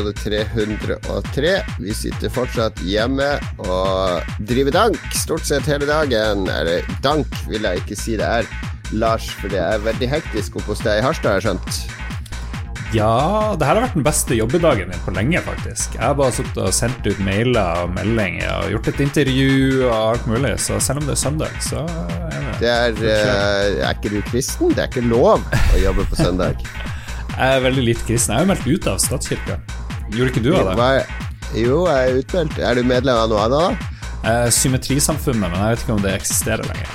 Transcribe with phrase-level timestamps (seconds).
[0.00, 1.62] episode 303.
[1.78, 6.46] Vi sitter fortsatt hjemme og driver dank stort sett hele dagen.
[6.48, 8.48] Eller dank vil jeg ikke si det er,
[8.96, 11.82] Lars, for det er veldig hektisk oppe hos deg i Harstad, har jeg skjønt.
[12.90, 15.94] Ja, det her har vært den beste jobbedagen min på lenge, faktisk.
[15.94, 19.94] Jeg har bare sittet og sendt ut mailer og meldinger og gjort et intervju og
[19.94, 23.94] alt mulig, så selv om det er søndag, så er det Det er, uh, er
[23.94, 24.74] ikke du kristen?
[24.74, 26.66] Det er ikke lov å jobbe på søndag.
[27.40, 28.34] Jeg er veldig lite kristen.
[28.34, 29.60] Jeg er jo meldt ut av statskirka.
[30.10, 31.06] Gjorde ikke du av det?
[31.58, 32.58] Jo, jeg er utmeldt.
[32.62, 33.90] Er du medlem av noe annet, da?
[34.20, 36.90] Eh, Symmetrisamfunnet, men jeg vet ikke om det eksisterer lenger.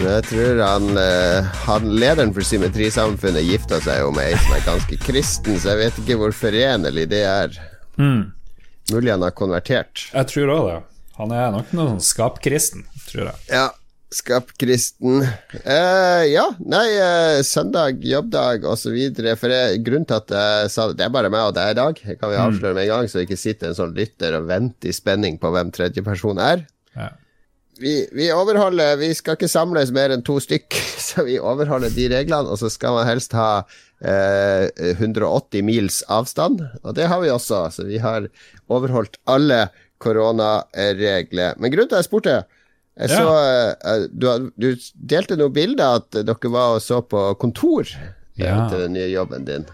[0.00, 4.64] Jeg tror han, eh, han lederen for Symmetrisamfunnet gifta seg jo med ei som er
[4.66, 7.60] ganske kristen, så jeg vet ikke hvor forenlig det er.
[8.00, 8.32] Mm.
[8.90, 10.08] Mulig han har konvertert.
[10.10, 10.78] Jeg tror òg det.
[11.20, 13.38] Han er nok noe sånn skapkristen, tror jeg.
[13.52, 13.68] Ja,
[14.14, 15.22] skapkristen.
[15.62, 18.96] Uh, ja, nei, uh, søndag, jobbdag osv.
[19.38, 21.78] For jeg, grunnen til at jeg sa det, det er bare meg og deg i
[21.78, 22.02] dag.
[22.02, 24.50] Det kan vi avsløre med en gang, så det ikke sitter en sånn lytter og
[24.50, 26.66] venter i spenning på hvem tredjeperson er.
[26.98, 27.12] Ja.
[27.78, 30.74] vi, vi overholder Vi skal ikke samles mer enn to stykk,
[31.08, 32.50] så vi overholder de reglene.
[32.50, 33.62] Og så skal man helst ha
[34.02, 37.68] eh, 180 mils avstand, og det har vi også.
[37.78, 38.26] Så vi har
[38.66, 39.68] overholdt alle
[40.00, 41.60] koronaregler.
[41.60, 42.40] Men grunnen til at jeg spurte
[43.00, 43.16] jeg Ja.
[43.16, 47.88] så, eh, du, du delte noen bilder at dere var og så på kontor
[48.36, 48.68] Ja.
[48.70, 49.64] til den nye jobben din.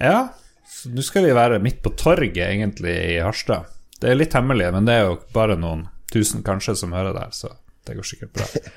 [0.00, 0.28] Ja,
[0.68, 3.68] så nå skal vi være midt på torget, egentlig, i Harstad.
[4.00, 7.28] Det er litt hemmelig, men det er jo bare noen tusen kanskje som hører der,
[7.36, 7.52] så
[7.86, 8.46] det går sikkert bra.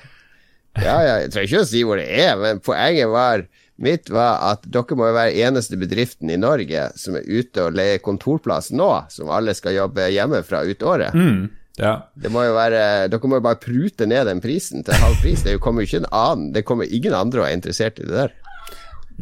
[0.74, 3.44] Ja, ja, jeg trenger ikke å si hvor det er, men poenget var
[3.78, 7.76] mitt var at dere må jo være eneste bedriften i Norge som er ute og
[7.78, 11.14] leier kontorplass nå, som alle skal jobbe hjemmefra ut året.
[11.14, 11.44] Mm,
[11.82, 11.94] ja.
[12.14, 15.42] Det må jo være, dere må jo bare prute ned den prisen til halv pris.
[15.46, 18.14] Det kommer jo ikke en annen, det kommer ingen andre å være interessert i det
[18.14, 18.36] der.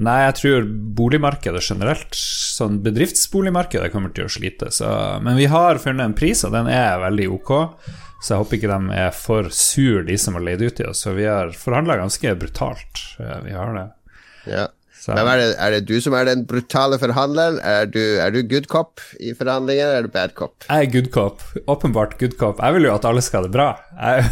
[0.01, 0.67] Nei, jeg tror
[0.97, 4.69] boligmarkedet generelt, sånn bedriftsboligmarkedet, kommer til å slite.
[4.71, 4.87] Så,
[5.23, 7.51] men vi har funnet en pris, og den er veldig ok.
[8.21, 11.03] Så jeg håper ikke de er for sur, de som har leid ut i oss.
[11.03, 13.03] Så vi har forhandla ganske brutalt.
[13.17, 13.87] Vi har det.
[14.51, 14.67] Ja.
[15.09, 17.55] Er det, er det du som er den brutale forhandleren?
[17.65, 20.65] Er du, er du good cop i forhandlinger, eller er du bad cop?
[20.69, 21.41] jeg er good cop.
[21.67, 22.59] Åpenbart good cop.
[22.61, 23.65] Jeg vil jo at alle skal ha det bra.
[23.97, 24.27] Jeg,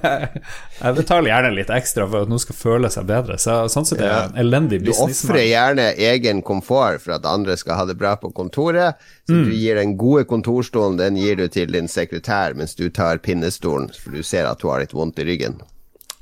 [0.82, 3.38] jeg betaler gjerne litt ekstra for at noen skal føle seg bedre.
[3.42, 7.56] Så, sånn sett er jeg en elendig Du ofrer gjerne egen komfort for at andre
[7.58, 9.00] skal ha det bra på kontoret.
[9.26, 9.44] Så Mm.
[9.48, 13.88] du gir den gode kontorstolen, den gir du til din sekretær, mens du tar pinnestolen,
[13.90, 15.56] for du ser at hun har litt vondt i ryggen.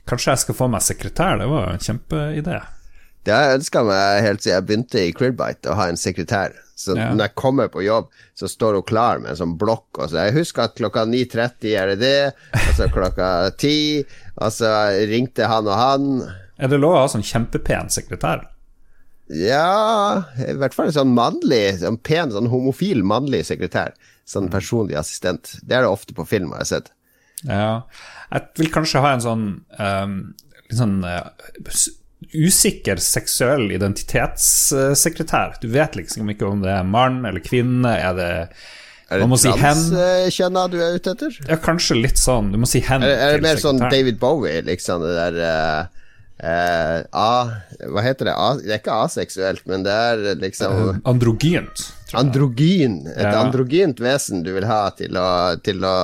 [0.08, 2.62] Kanskje jeg skal få meg sekretær, det var en kjempeidé.
[3.24, 6.52] Det har jeg ønska meg helt siden jeg begynte i Cribite, å ha en sekretær.
[6.76, 7.06] Så Ja.
[7.14, 9.86] når jeg kommer på jobb, så står hun klar med en sånn blokk.
[9.98, 14.04] Og så jeg husker at klokka 9.30 er det det, og så klokka 10,
[14.36, 14.72] og så
[15.08, 16.08] ringte han og han.
[16.58, 18.44] Er det lov å ha sånn kjempepen sekretær?
[19.32, 23.94] Ja, i hvert fall en sånn mannlig, sånn pen, sånn homofil mannlig sekretær.
[24.28, 25.54] Sånn personlig assistent.
[25.64, 26.90] Det er det ofte på film, har jeg sett.
[27.44, 27.82] Ja.
[28.32, 29.46] Jeg vil kanskje ha en sånn
[29.78, 30.14] um,
[30.68, 30.98] litt sånn
[31.68, 31.90] s-
[32.32, 35.58] usikker seksuell identitetssekretær.
[35.62, 37.92] Du vet liksom ikke om det er mann eller kvinne.
[37.98, 38.30] Er det
[39.12, 41.40] Er det transkjønna si du er ute etter?
[41.48, 42.52] Ja, kanskje litt sånn.
[42.54, 43.82] Du må si hen Er, er det mer sånn.
[43.92, 46.04] David Bowie, liksom, det der uh,
[46.40, 47.28] uh, A
[47.92, 48.34] Hva heter det?
[48.34, 51.90] A, det er ikke aseksuelt, men det er liksom Androgynt.
[52.14, 53.00] Androgyn.
[53.10, 53.40] Et Ja.
[53.42, 55.96] androgynt vesen du vil ha til å, til å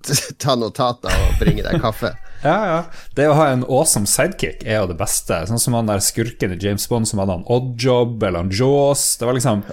[0.42, 2.14] ta notater og bringe deg kaffe.
[2.46, 2.78] Ja, ja.
[3.18, 5.42] Det å ha en awesome sidekick er jo det beste.
[5.50, 9.08] Sånn som han der skurken i James Bond som hadde han Oddjob eller han Jaws.
[9.20, 9.64] Det var liksom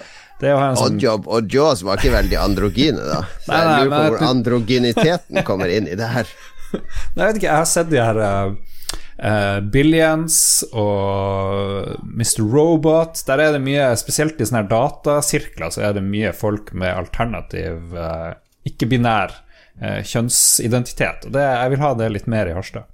[0.43, 3.21] sånn Oddjob og Jaws var ikke veldig androgyne, da.
[3.45, 6.29] Så jeg lurer på hvor androgyniteten kommer inn i det her.
[6.73, 10.37] Nei, jeg vet ikke, jeg har sett de her uh, Billions
[10.71, 12.43] og Mr.
[12.49, 13.23] Robot.
[13.29, 16.91] Der er det mye, spesielt i sånne her datasirkler, så er det mye folk med
[16.91, 18.33] alternativ, uh,
[18.67, 19.42] ikke-binær
[19.81, 21.25] kjønnsidentitet.
[21.27, 22.85] Og det, jeg vil ha det litt mer i Harstad.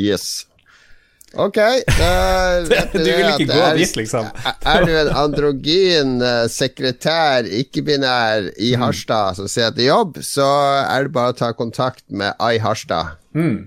[0.00, 0.46] Yes.
[1.34, 1.56] Ok,
[1.98, 2.62] da
[2.92, 4.28] Du vil ikke gå er- dit, liksom.
[4.70, 8.84] Er du en androgyn eh, sekretær, ikke-binær, i Mm.
[8.84, 10.46] Harstad som ser etter jobb, så
[10.86, 13.16] er det bare å ta kontakt med Ai Harstad.
[13.34, 13.66] Mm.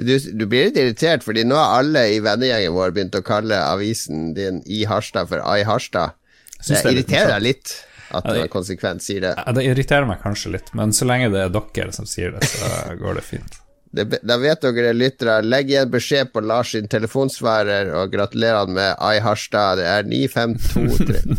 [0.00, 3.58] Du, du blir litt irritert, fordi nå har alle i vennegjengen vår begynt å kalle
[3.66, 6.14] avisen din i Harstad for Ai Harstad.
[6.60, 7.74] Det det er irriterer deg litt
[8.10, 9.34] at det- er konsekvent sier det.
[9.54, 12.96] Det irriterer meg kanskje litt, men så lenge det er dere som sier det, så
[13.00, 13.58] går det fint.
[13.96, 18.74] det, da vet dere lyttere, legg igjen beskjed på Lars sin telefonsvarer, og gratulerer han
[18.76, 19.78] med Ai Harstad.
[19.80, 21.38] Det er 9523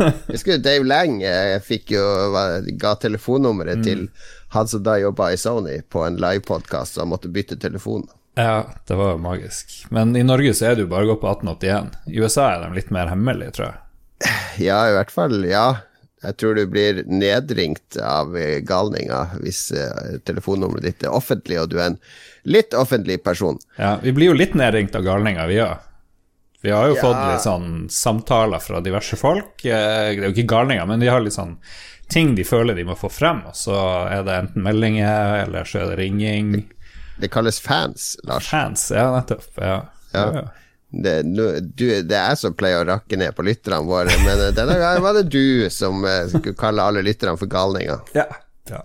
[0.30, 2.04] Husker du Dave Lang jeg fikk jo,
[2.80, 4.06] ga telefonnummeret til
[4.54, 8.08] han som da jobba i Sony, på en livepodkast, så han måtte bytte telefon.
[8.34, 9.86] Ja, det var magisk.
[9.94, 11.92] Men i Norge så er det jo bare å gå på 1881.
[12.10, 13.78] I USA er de litt mer hemmelige, tror jeg.
[14.60, 15.38] Ja, i hvert fall.
[15.48, 15.68] Ja.
[16.20, 18.34] Jeg tror du blir nedringt av
[18.68, 22.00] galninger hvis uh, telefonnummeret ditt er offentlig, og du er en
[22.44, 23.56] litt offentlig person.
[23.78, 25.86] Ja, vi blir jo litt nedringt av galninger, vi òg.
[26.60, 27.00] Vi har jo ja.
[27.00, 29.64] fått litt sånn samtaler fra diverse folk.
[29.64, 31.56] Eh, det er jo ikke galninger, men de har litt sånn
[32.10, 33.78] ting de føler de må få frem, og så
[34.10, 36.52] er det enten meldinger, eller så er det ringing.
[37.22, 38.50] Det kalles fans, Lars.
[38.50, 39.46] Fans, ja, nettopp.
[39.56, 39.78] Ja.
[40.12, 40.26] ja.
[40.36, 40.44] ja.
[40.90, 44.78] Det, du, det, er jeg som pleier å rakke ned på lytterne våre, men denne
[44.80, 48.02] gangen var det du som uh, skulle kalle alle lytterne for galninger.
[48.16, 48.26] Ja,
[48.70, 48.82] ja.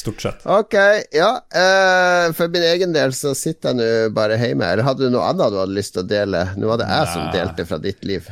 [0.00, 0.44] Stort sett.
[0.46, 0.76] Ok,
[1.12, 1.30] ja.
[1.50, 4.68] Uh, for min egen del så sitter jeg nå bare hjemme.
[4.68, 6.44] Eller hadde du noe annet du hadde lyst til å dele?
[6.54, 7.10] Nå var det jeg Nei.
[7.16, 8.30] som delte fra ditt liv.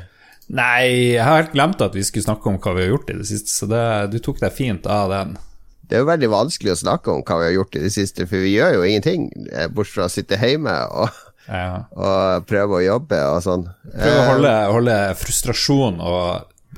[0.48, 3.18] Nei, jeg har helt glemt at vi skulle snakke om hva vi har gjort i
[3.18, 3.82] det siste, så det,
[4.14, 5.34] du tok deg fint av den.
[5.88, 8.24] Det er jo veldig vanskelig å snakke om hva vi har gjort i det siste,
[8.28, 10.72] for vi gjør jo ingenting, eh, bortsett fra å sitte hjemme
[11.02, 11.84] og, ja.
[11.96, 13.64] og prøve å jobbe og sånn.
[13.94, 16.28] Prøve å holde, holde frustrasjon og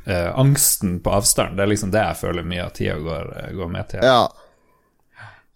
[0.06, 1.58] eh, angsten på avstand.
[1.58, 4.06] Det er liksom det jeg føler mye av tida går, går, med til.
[4.06, 4.22] Ja.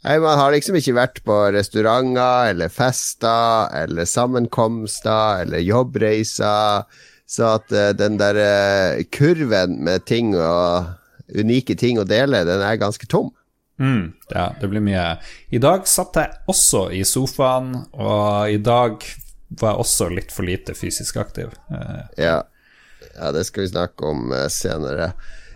[0.04, 6.84] Nei, Man har liksom ikke vært på restauranter eller fester eller sammenkomster eller jobbreiser.
[7.24, 10.92] Så at uh, den der uh, kurven med ting og
[11.32, 13.32] unike ting å dele, den er ganske tom.
[13.80, 15.04] Mm, ja, det blir mye.
[15.50, 19.02] I dag satt jeg også i sofaen, og i dag
[19.54, 21.54] var jeg også litt for lite fysisk aktiv.
[21.70, 22.42] Uh, ja.
[23.14, 23.32] ja.
[23.34, 25.12] det skal vi snakke om senere.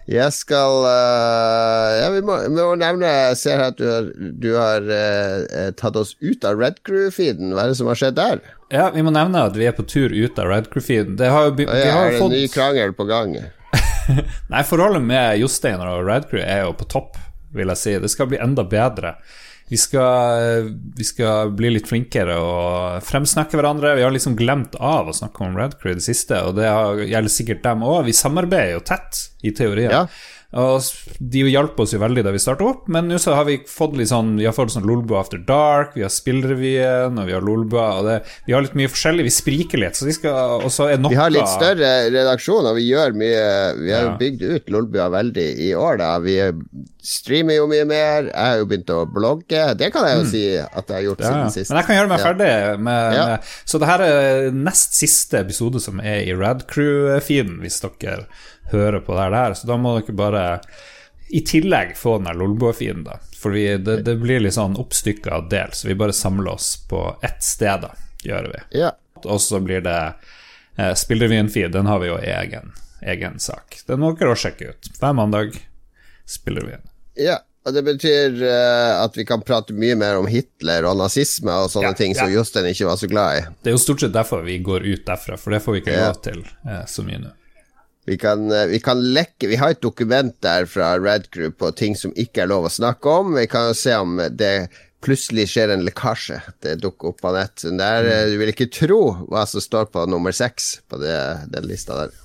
[0.08, 4.48] Jeg skal uh, Ja, vi må, vi må, nevne Jeg ser at du har, du
[4.56, 7.52] har uh, tatt oss ut av Red Crew-feeden.
[7.52, 8.40] Hva er det som har skjedd der?
[8.72, 11.18] Ja, vi må nevne at vi er på tur ut av Red Crew-feeden.
[11.20, 12.32] Det har jo ja, ja, Er det fått...
[12.32, 13.36] en ny krangel på gang?
[14.52, 17.20] Nei, forholdet med Jostein og Red Crew er jo på topp,
[17.54, 17.94] vil jeg si.
[18.02, 19.16] Det skal bli enda bedre.
[19.68, 23.92] Vi skal, vi skal, bli litt flinkere og fremsnakke hverandre.
[23.98, 26.70] Vi har liksom glemt av å snakke om Red Crew i det siste, og det
[27.10, 28.06] gjelder sikkert dem òg.
[28.06, 29.92] Vi samarbeider jo tett, i teorien.
[29.92, 30.06] Ja.
[30.56, 30.80] Og
[31.20, 33.98] de hjalp oss jo veldig da vi starta opp, men nå så har vi fått
[33.98, 37.44] litt sånn Vi har fått sånn Lolbua After Dark, vi har Spillrevyen, og vi har
[37.44, 38.14] Lolbua, og det,
[38.46, 39.26] vi har litt mye forskjellig.
[39.28, 42.70] Vi spriker litt, så vi skal Og så er noe Vi har litt større redaksjon,
[42.70, 43.44] og vi gjør mye
[43.76, 44.16] Vi har jo ja.
[44.24, 46.14] bygd ut Lolbua veldig i år, da.
[46.24, 46.40] Vi
[47.08, 48.26] streamer jo mye mer.
[48.32, 49.62] Jeg har jo begynt å blogge.
[49.80, 50.30] Det kan jeg jo mm.
[50.32, 51.70] si at jeg har gjort ja, siden sist.
[51.72, 52.50] Men jeg kan gjøre meg ferdig
[52.88, 57.82] med, med Så det her er nest siste episode som er i Rad Crew-feeden, hvis
[57.84, 58.24] dere
[58.72, 60.44] høre på det her, så da må dere bare
[61.28, 63.18] i tillegg få den Lolbua-fienden, da.
[63.38, 67.42] For det, det, blir litt sånn oppstykka del, så vi bare samler oss på ett
[67.44, 67.92] sted, da.
[68.24, 68.62] Gjør vi.
[68.80, 68.92] Ja.
[69.24, 69.98] Og så blir det
[70.76, 72.72] eh, Spillrevyen-feed, den har vi jo egen,
[73.02, 73.78] egen sak.
[73.86, 74.90] Den må dere også sjekke ut.
[74.98, 75.60] Hver mandag,
[76.26, 76.82] Spillrevyen.
[77.18, 77.42] Ja.
[77.68, 81.68] Og det betyr uh, at vi kan prate mye mer om Hitler og nazisme og
[81.68, 82.38] sånne ja, ting som ja.
[82.38, 83.42] Jostein ikke var så glad i.
[83.60, 85.96] Det er jo stort sett derfor vi går ut derfra, for det får vi ikke
[85.98, 86.06] ja.
[86.08, 87.34] lov til uh, så mye nå.
[88.08, 91.70] Vi kan, eh, vi kan, lekke Vi har et dokument der fra Red Group på
[91.76, 93.34] ting som ikke er lov å snakke om.
[93.36, 94.70] Vi kan se om det
[95.04, 96.40] plutselig skjer en lekkasje.
[96.64, 97.62] Det dukker opp på nett.
[97.62, 98.32] Der, mm.
[98.32, 101.18] Du vil ikke tro hva som står på nummer seks på det,
[101.52, 102.16] den lista der.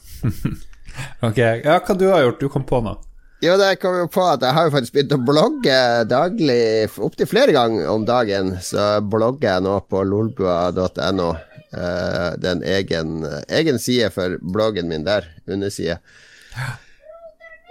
[1.28, 1.42] ok.
[1.66, 2.40] Ja, hva du har gjort?
[2.40, 3.02] Du kom på noe?
[3.44, 7.28] Jo, det kom jo på at jeg har jo faktisk begynt å blogge daglig, opptil
[7.28, 8.54] flere ganger om dagen.
[8.64, 11.34] Så blogger jeg nå på lolbua.no.
[11.74, 13.16] Uh, det er en egen,
[13.50, 15.28] egen, side for bloggen min der.
[15.50, 15.98] Underside.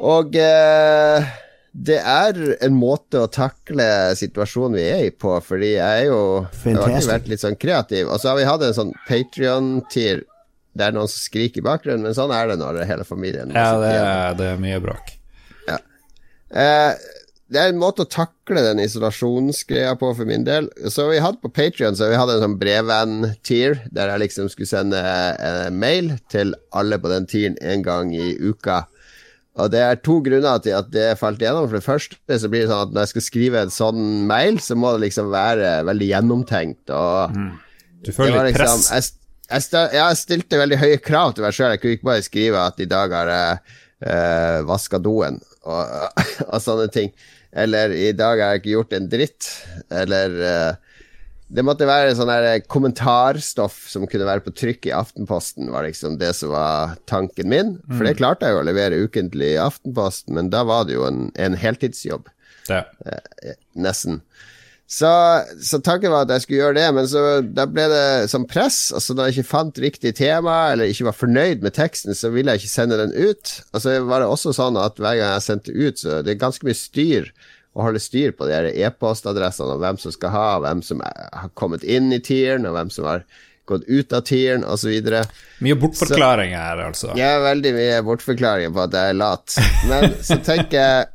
[0.03, 1.31] Og uh,
[1.73, 3.87] det er en måte å takle
[4.19, 6.21] situasjonen vi er i på, fordi jeg er jo
[6.65, 8.11] Jeg har alltid vært litt sånn kreativ.
[8.11, 10.27] Og så har vi hatt en sånn Patrion-tier
[10.73, 13.75] det er noen som skriker i bakgrunnen, men sånn er det når hele familien Ja,
[13.81, 15.11] det er, det er mye bråk.
[15.69, 15.77] Ja.
[16.49, 16.95] Uh,
[17.53, 20.71] det er en måte å takle den isolasjonsgreia på for min del.
[20.93, 24.71] Så vi hadde på Patrion så vi hadde en sånn brevvenn-tier, der jeg liksom skulle
[24.71, 28.87] sende eh, mail til alle på den tieren en gang i uka.
[29.61, 31.69] Og det er to grunner til at det falt igjennom.
[31.69, 34.63] For det første så blir det sånn at når jeg skal skrive en sånn mail,
[34.65, 36.95] så må det liksom være veldig gjennomtenkt.
[36.95, 37.51] Og mm.
[38.03, 39.13] Du føler litt liksom, press?
[39.53, 41.75] Jeg, jeg, jeg, stilte veldig høye krav til meg sjøl.
[41.75, 43.77] Jeg kunne ikke bare skrive at i dag har jeg
[44.09, 46.17] eh, vaska doen, og,
[46.53, 47.13] og sånne ting.
[47.53, 49.51] Eller 'i dag har jeg ikke gjort en dritt'.
[49.93, 50.75] Eller uh,
[51.53, 56.17] Det måtte være sånn her kommentarstoff som kunne være på trykk i Aftenposten, var liksom
[56.17, 57.75] det som var tanken min.
[57.91, 58.09] For mm.
[58.09, 61.27] det klarte jeg jo å levere ukentlig i Aftenposten, men da var det jo en,
[61.37, 62.33] en heltidsjobb.
[62.73, 62.87] Ja.
[63.05, 64.23] Uh, nesten.
[64.93, 65.09] Så,
[65.65, 67.21] så, tanken var at jeg skulle gjøre det, men så,
[67.57, 68.91] da ble det som press.
[68.93, 72.53] Altså Da jeg ikke fant riktig tema, eller ikke var fornøyd med teksten, så ville
[72.53, 73.55] jeg ikke sende den ut.
[73.73, 76.43] Og så var det også sånn at hver gang jeg sendte ut, så det er
[76.43, 77.31] ganske mye styr
[77.73, 81.89] å holde styr på de e-postadressene, og hvem som skal ha, hvem som har kommet
[81.89, 83.25] inn i tieren, og hvem som har
[83.73, 84.93] gått ut av tieren, osv.
[85.65, 87.15] Mye bortforklaringer her, altså.
[87.17, 89.57] Ja, veldig mye bortforklaringer på at jeg er lat.
[89.89, 91.11] Men så tenker jeg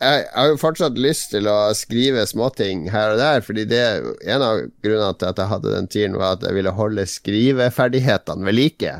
[0.00, 3.82] jeg har jo fortsatt lyst til å skrive småting her og der, fordi det
[4.24, 8.48] en av grunnene til at jeg hadde den tieren, var at jeg ville holde skriveferdighetene
[8.48, 8.94] ved like.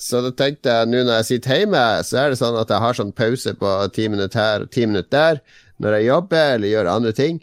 [0.00, 2.84] Så da tenkte jeg nå når jeg sitter hjemme, så er det sånn at jeg
[2.84, 6.72] har sånn pause på ti minutter her og ti minutter der når jeg jobber eller
[6.72, 7.40] gjør andre ting.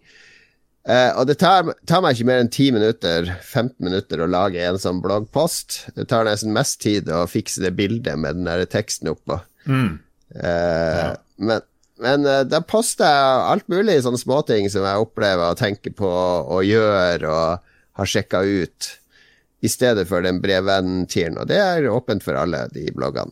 [0.84, 4.64] Eh, og det tar, tar, meg ikke mer enn 10 minutter, 15 minutter å lage
[4.66, 5.78] en sånn bloggpost.
[5.96, 9.40] Det tar nesten mest tid å fikse det bildet med den der teksten oppå.
[9.64, 10.02] Mm.
[10.36, 11.14] Eh, ja.
[11.40, 11.64] Men
[12.02, 16.10] men uh, da poster jeg alt mulig sånne småting som jeg opplever og tenker på
[16.10, 18.90] og gjør og har sjekka ut,
[19.64, 21.38] i stedet for den brevvenn-tieren.
[21.40, 23.32] Og det er åpent for alle, de bloggene.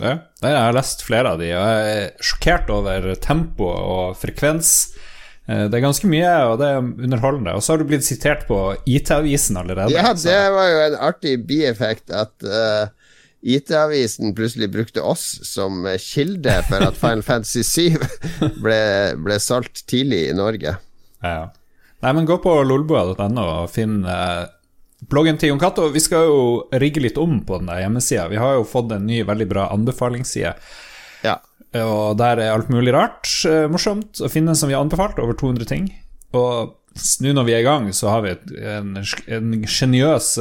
[0.00, 4.72] Ja, jeg har lest flere av de, og jeg er sjokkert over tempo og frekvens.
[5.46, 7.54] Eh, det er ganske mye, og det er underholdende.
[7.54, 8.58] Og så har du blitt sitert på
[8.88, 9.94] IT-avisen allerede.
[9.94, 12.88] Ja, det var jo en artig bieffekt at uh,
[13.42, 17.98] IT-avisen plutselig brukte oss som kilde for at Final Fantasy 7
[18.62, 18.80] ble,
[19.18, 20.76] ble solgt tidlig i Norge.
[21.22, 21.50] Ja.
[22.02, 24.44] Nei, men gå på lolbua.no og finn eh,
[25.10, 25.88] bloggen til Jon Cato.
[25.94, 26.42] Vi skal jo
[26.82, 28.28] rigge litt om på den der hjemmesida.
[28.30, 30.54] Vi har jo fått en ny, veldig bra anbefalingsside.
[31.26, 31.38] Ja.
[31.82, 35.20] Og der er alt mulig rart eh, morsomt å finne som vi har anbefalt.
[35.22, 35.90] Over 200 ting.
[36.36, 36.74] Og
[37.22, 40.32] nå når vi er i gang, så har vi et, en en geniøs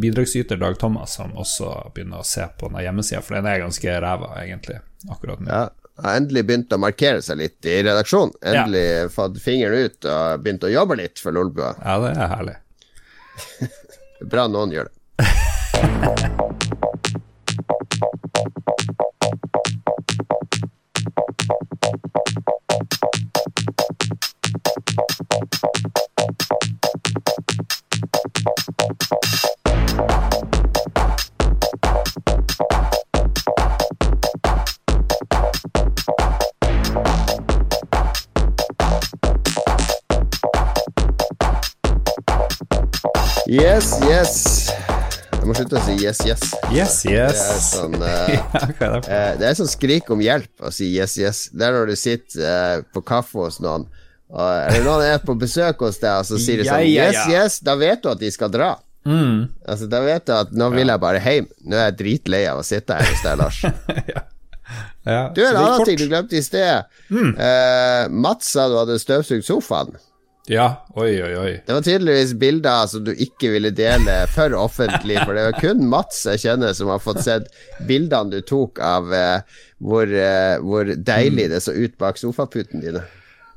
[0.00, 3.98] bidragsyter, Dag Thomas, som også begynner å se på den hjemmesida, for den er ganske
[4.04, 4.78] ræva, egentlig,
[5.10, 5.50] akkurat nå.
[5.52, 8.34] Ja, endelig begynt å markere seg litt i redaksjonen.
[8.42, 9.08] Endelig ja.
[9.12, 11.74] fått fingeren ut og begynt å jobbe litt for Lolbua.
[11.82, 12.56] Ja, det er herlig.
[14.32, 14.94] Bra noen gjør det.
[28.78, 28.90] Yes,
[44.06, 44.70] yes.
[45.32, 46.54] Jeg må slutte å si yes, yes.
[46.70, 47.34] Yes, yes.
[47.34, 51.48] Det er sånn, uh, det er sånn skrik om hjelp å si yes, yes.
[51.50, 53.90] Det er når du sitter uh, på kaffe hos noen,
[54.28, 57.24] eller noen er på besøk hos deg, og så sier de sånn ja, ja, ja.
[57.24, 57.60] yes, yes.
[57.64, 58.74] Da vet du at de skal dra.
[59.08, 59.46] Mm.
[59.64, 61.46] Altså, da vet du at nå vil jeg bare hjem.
[61.64, 63.62] Nå er jeg dritlei av å sitte her hos deg, Lars.
[64.12, 64.26] ja.
[65.32, 66.84] Du, en annen ting du glemte i sted.
[67.08, 67.32] Mm.
[67.32, 69.96] Eh, Mats sa du hadde støvsugd sofaen.
[70.48, 71.50] Ja, oi, oi, oi.
[71.66, 75.82] Det var tydeligvis bilder som du ikke ville dele for offentlig, for det var kun
[75.92, 77.50] Mats jeg kjenner som har fått sett
[77.88, 83.04] bildene du tok av eh, hvor, eh, hvor, deilig det så ut bak sofaputene dine.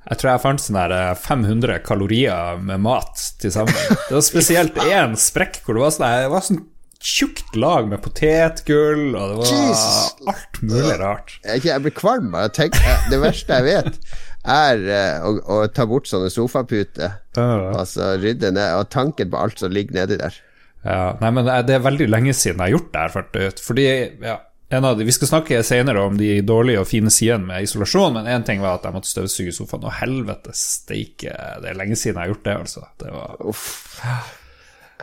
[0.10, 0.80] Jeg tror jeg fant sånn
[1.22, 3.78] 500 kalorier med mat til sammen.
[4.08, 6.64] Det var spesielt én sprekk hvor det var sånn, det var sånn
[7.02, 10.28] tjukt lag med potetgull, og det var Jesus.
[10.30, 11.34] alt mulig rart.
[11.46, 13.98] Jeg, jeg blir kvalm av å tenke Det verste jeg vet,
[14.46, 17.18] er uh, å, å, ta bort sånne sofaputer.
[17.38, 17.72] Uh.
[17.74, 20.38] Altså rydde ned, og tanken på alt som ligger nedi der.
[20.82, 23.90] Ja, nei, men det er veldig lenge siden jeg har gjort det her, fordi
[24.26, 24.40] ja,
[24.72, 28.46] de, Vi skal snakke senere om de dårlige og fine sidene med isolasjon, men én
[28.48, 32.24] ting var at jeg måtte støvsuge sofaen, og helvete steike, det er lenge siden jeg
[32.24, 32.86] har gjort det, altså.
[33.02, 33.74] Det var Uff.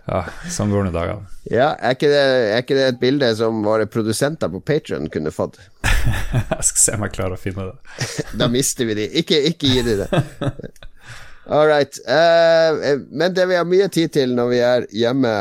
[0.08, 1.26] Ja, sånn går nå dagene.
[1.52, 5.32] Ja, er ikke, det, er ikke, det, et bilde som våre produsenter på Patrion kunne
[5.34, 5.58] fått?
[5.84, 7.98] jeg skal se om jeg klarer å finne det.
[8.40, 9.08] da mister vi de.
[9.20, 10.22] Ikke, ikke gi de det.
[11.48, 12.00] All right.
[12.08, 15.34] Uh, men det vi har mye tid til når vi er hjemme,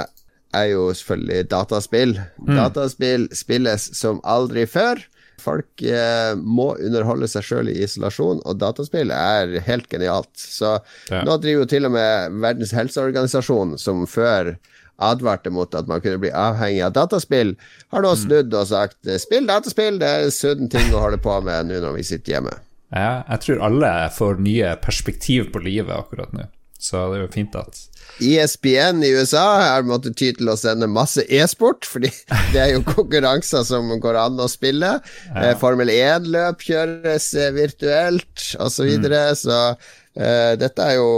[0.56, 2.18] er jo selvfølgelig dataspill.
[2.40, 2.56] Mm.
[2.56, 5.02] Dataspill spilles som aldri før.
[5.42, 10.34] Folk eh, må underholde seg sjøl i isolasjon, og dataspill er helt genialt.
[10.34, 10.80] Så
[11.12, 11.22] ja.
[11.28, 14.56] nå driver jo til og med Verdens helseorganisasjon, som før
[14.98, 17.54] advarte mot at man kunne bli avhengig av dataspill,
[17.94, 18.22] har nå mm.
[18.24, 21.82] snudd og sagt spill dataspill, det er en sunn ting å holde på med nå
[21.84, 22.56] når vi sitter hjemme.
[22.90, 26.48] Ja, jeg tror alle får nye perspektiv på livet akkurat nå,
[26.80, 27.84] så det er jo fint at
[28.24, 32.12] ESPN i USA har måttet ty til å sende masse e-sport, fordi
[32.54, 34.98] det er jo konkurranser som går an å spille.
[35.30, 35.44] Ja.
[35.44, 38.76] Eh, Formel 1-løp kjøres eh, virtuelt, osv.
[38.78, 39.40] Så, videre, mm.
[39.42, 41.12] så uh, dette er jo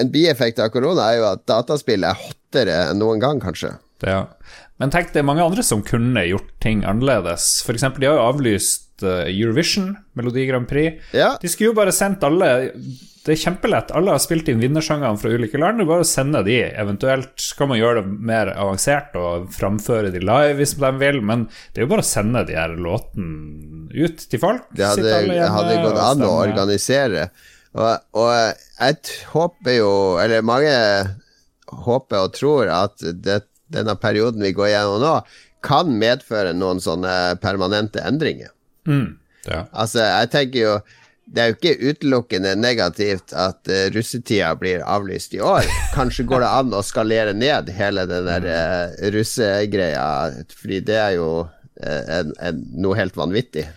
[0.00, 3.72] En bieffekt av korona er jo at dataspill er hottere enn noen gang, kanskje.
[4.06, 4.20] Ja.
[4.80, 7.58] Men tenk, det er mange andre som kunne gjort ting annerledes.
[7.66, 11.00] For eksempel, de har jo avlyst Eurovision, Melodi Grand Prix.
[11.16, 11.34] Ja.
[11.40, 12.50] De skulle jo bare sendt alle
[13.20, 13.90] det er kjempelett.
[13.92, 15.76] Alle har spilt inn vinnersangene fra ulike land.
[15.76, 16.56] Det er bare å sende de.
[16.80, 21.44] Eventuelt kan man gjøre det mer avansert og framføre de live hvis de vil, men
[21.50, 24.70] det er jo bare å sende de her låtene ut til folk.
[24.72, 25.12] Det hadde,
[25.52, 27.28] hadde gått an å organisere
[27.74, 29.92] Og, og jeg håper jo,
[30.22, 30.72] eller mange
[31.84, 35.12] håper og tror at det, denne perioden vi går gjennom nå,
[35.62, 38.50] kan medføre noen sånne permanente endringer.
[38.90, 39.12] Mm,
[39.46, 39.64] ja.
[39.70, 40.80] Altså, jeg tenker jo
[41.30, 45.68] det er jo ikke utelukkende negativt at uh, russetida blir avlyst i år.
[45.96, 50.08] Kanskje går det an å skalere ned hele den der uh, russegreia,
[50.58, 53.68] fordi det er jo uh, en, en, noe helt vanvittig.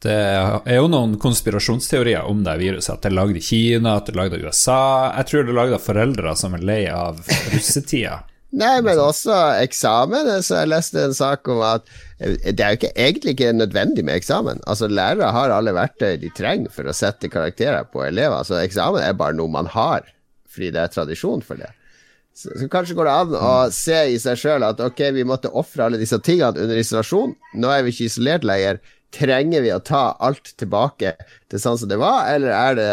[0.00, 2.94] Det er jo noen konspirasjonsteorier om det viruset.
[2.94, 4.80] At det er lagd i Kina, at det er lagd av USA.
[5.18, 7.20] Jeg tror det er lagd av foreldre som er lei av
[7.52, 8.22] russetida.
[8.50, 10.28] Nei, men også eksamen.
[10.42, 11.86] Så jeg leste en sak om at
[12.18, 14.62] det er jo ikke, egentlig ikke nødvendig med eksamen.
[14.66, 18.42] Altså Lærere har alle verktøy de trenger for å sette karakterer på elever.
[18.46, 20.08] Så eksamen er bare noe man har,
[20.50, 21.70] fordi det er tradisjon for det.
[22.34, 25.50] Så, så kanskje går det an å se i seg sjøl at ok, vi måtte
[25.50, 27.36] ofre alle disse tingene under isolasjon.
[27.60, 28.82] Nå er vi ikke isolert lenger.
[29.14, 31.16] Trenger vi å ta alt tilbake
[31.50, 32.92] til sånn som det var, eller er det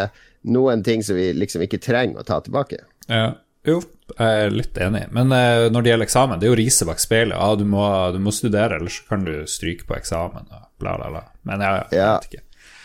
[0.50, 2.82] noen ting som vi liksom ikke trenger å ta tilbake?
[3.10, 3.36] Ja.
[3.68, 3.82] Jo,
[4.16, 5.04] jeg er litt enig.
[5.16, 7.36] Men uh, når det gjelder eksamen, det er jo riset bak speilet.
[7.36, 7.84] Ah, du, må,
[8.16, 10.48] du, må, studere, ellers kan du stryke på eksamen.
[10.48, 11.24] Og bla, bla, bla.
[11.50, 12.14] Men jeg, jeg ja.
[12.16, 12.44] vet ikke.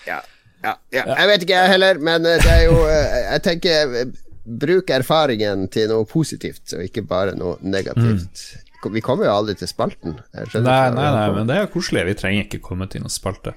[0.08, 0.18] Ja.
[0.62, 1.06] Ja, ja.
[1.10, 3.94] Jeg vet ikke, jeg heller, men det er jo eh, Jeg tenker
[4.42, 8.44] bruk erfaringen til noe positivt, og ikke bare noe negativt.
[8.82, 8.94] Mm.
[8.94, 10.16] Vi kommer jo aldri til spalten.
[10.34, 12.02] Nei, nei, nei, men det er jo koselig.
[12.08, 13.54] Vi trenger ikke komme til noen spalte.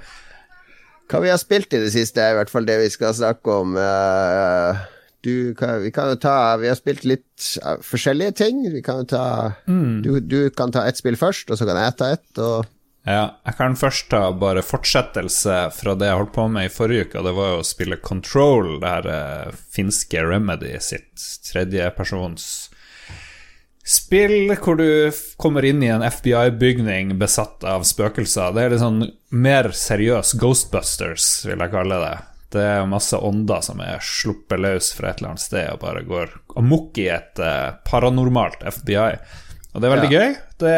[1.10, 3.58] Hva vi har spilt i det siste, er i hvert fall det vi skal snakke
[3.62, 3.74] om.
[3.78, 4.86] Uh,
[5.26, 7.50] du, kan, vi kan jo ta Vi har spilt litt
[7.84, 8.62] forskjellige ting.
[8.72, 9.26] Vi kan jo ta
[9.66, 10.02] mm.
[10.06, 12.30] du, du, kan ta ett spill først, og så kan jeg ta ett.
[12.38, 12.70] Og
[13.06, 17.10] ja, jeg kan først ta bare fortsettelse fra det jeg holdt på med i forrige
[17.10, 17.26] uke.
[17.28, 22.48] Det var jo å spille Control, det her uh, finske Remedy sitt tredjepersons
[23.86, 28.56] spill hvor du kommer inn i en FBI-bygning besatt av spøkelser.
[28.56, 32.16] Det er litt sånn mer seriøs Ghostbusters, vil jeg kalle det.
[32.56, 36.06] Det er masse ånder som er sluppet løs fra et eller annet sted og bare
[36.08, 39.10] går amok i et uh, paranormalt FBI.
[39.76, 40.20] Og det er veldig ja.
[40.22, 40.36] gøy.
[40.64, 40.76] Det,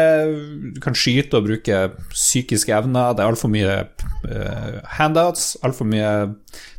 [0.74, 1.76] du kan skyte og bruke
[2.10, 3.12] psykiske evner.
[3.14, 3.76] Det er altfor mye
[4.26, 6.10] uh, handouts, altfor mye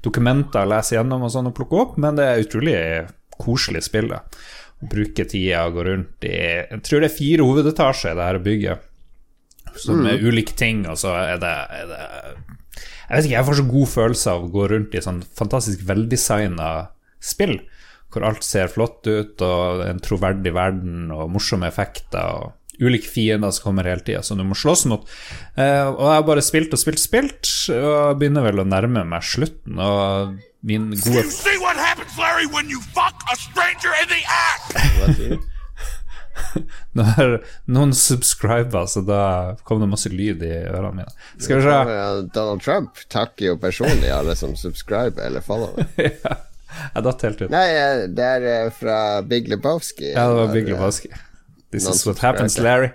[0.04, 2.76] dokumenter å lese gjennom og sånn å plukke opp, men det er utrolig
[3.40, 4.12] koselig spill.
[4.12, 4.20] da.
[4.80, 8.44] Bruke tida og gå rundt i Jeg tror det er fire hovedetasjer i det her
[8.44, 8.86] bygget,
[9.80, 10.12] som mm.
[10.12, 12.04] er ulike ting, og så er det, er det
[13.10, 15.82] jeg vet ikke, jeg får så god følelse av å gå rundt i sånn fantastisk
[15.90, 16.70] veldesigna
[17.20, 17.58] spill,
[18.14, 23.52] hvor alt ser flott ut, og en troverdig verden, og morsomme effekter, og ulike fiender
[23.52, 25.10] som kommer hele tida, som du må slåss mot.
[25.58, 29.04] Eh, og jeg har bare spilt og spilt og spilt, og begynner vel å nærme
[29.10, 30.38] meg slutten, og
[30.70, 31.26] min gode
[37.00, 37.40] Når
[37.72, 39.24] noen subscriber, så da
[39.68, 41.16] kom det masse lyd i ørene mine.
[41.38, 45.88] Skal vi se Donald Trump takker jo personlig alle som subscriber eller follower.
[46.26, 46.40] ja,
[46.96, 47.54] jeg datt helt ut.
[47.54, 50.12] Nei, eh, det er eh, fra Big Lebowski.
[50.14, 51.14] Ja, det var Big Lebowski.
[51.72, 52.92] This is what happens, Larry.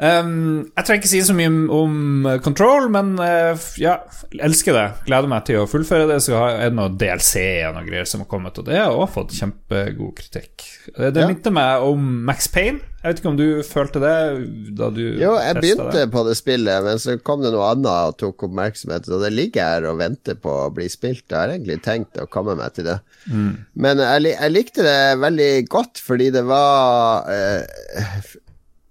[0.00, 3.98] Um, jeg trenger ikke si så mye om Control, men uh, ja,
[4.40, 4.86] elsker det.
[5.08, 6.20] Gleder meg til å fullføre det.
[6.24, 9.18] Så er det noe DLC og noe greier som har kommet, og det har også
[9.18, 10.64] fått kjempegod kritikk.
[10.96, 11.28] Det ja.
[11.28, 12.80] minte meg om Max Payne.
[13.00, 14.16] Jeg vet ikke om du følte det
[14.76, 16.08] da du Jo, jeg begynte det.
[16.12, 19.08] på det spillet, men så kom det noe annet og tok oppmerksomhet.
[19.08, 21.24] Og det ligger her og venter på å bli spilt.
[21.24, 22.98] Jeg har egentlig tenkt å komme meg til det.
[23.32, 23.56] Mm.
[23.80, 28.36] Men jeg, jeg, likte det veldig godt fordi det var uh,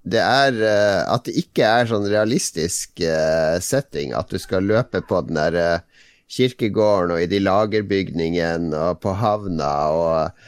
[0.07, 4.13] det er uh, at det ikke er sånn realistisk uh, setting.
[4.15, 9.15] At du skal løpe på den der uh, kirkegården og i de lagerbygningene og på
[9.17, 10.47] havna og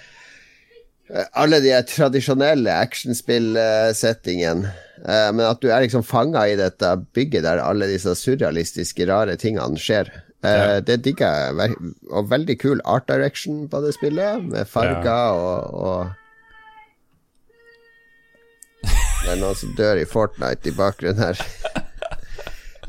[1.36, 4.70] alle de tradisjonelle actionspill-settingene.
[5.34, 6.88] men at du er liksom fanga i dette
[7.18, 10.08] bygget der alle disse surrealistiske, rare tingene skjer.
[10.46, 10.80] Ja.
[10.80, 11.76] Det digger jeg.
[12.14, 15.34] Og veldig kul art direction på det spillet, med farger ja.
[15.36, 16.21] og, og
[19.22, 21.42] det er noen som dør i Fortnite i bakgrunnen her.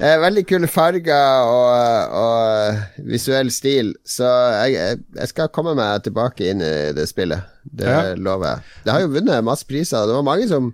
[0.00, 4.26] Eh, veldig kule farger og, og visuell stil, så
[4.64, 7.44] jeg, jeg, skal komme meg tilbake inn i det spillet.
[7.62, 8.14] Det ja.
[8.16, 8.78] lover jeg.
[8.86, 10.08] Det har jo vunnet masse priser.
[10.08, 10.70] Det var mange som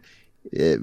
[0.55, 0.79] eh,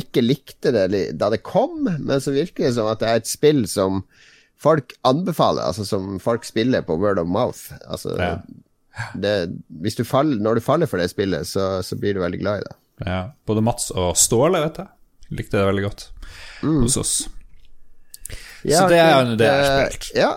[0.00, 3.30] ikke likte det da det kom, men så virker det som at det er et
[3.30, 4.02] spill som
[4.64, 7.76] folk anbefaler, altså som folk spiller på word of mouth.
[7.84, 8.38] Altså, ja.
[9.12, 9.36] det,
[9.84, 12.64] hvis du faller, når du faller for det spillet, så, så blir du veldig glad
[12.64, 12.74] i det.
[13.02, 14.90] Ja, både Mats og Ståle, vet jeg.
[15.34, 16.06] Likte det veldig godt
[16.62, 16.82] mm.
[16.84, 17.14] hos oss.
[18.64, 20.10] Så det er jo det jeg har spilt.
[20.16, 20.32] Ja.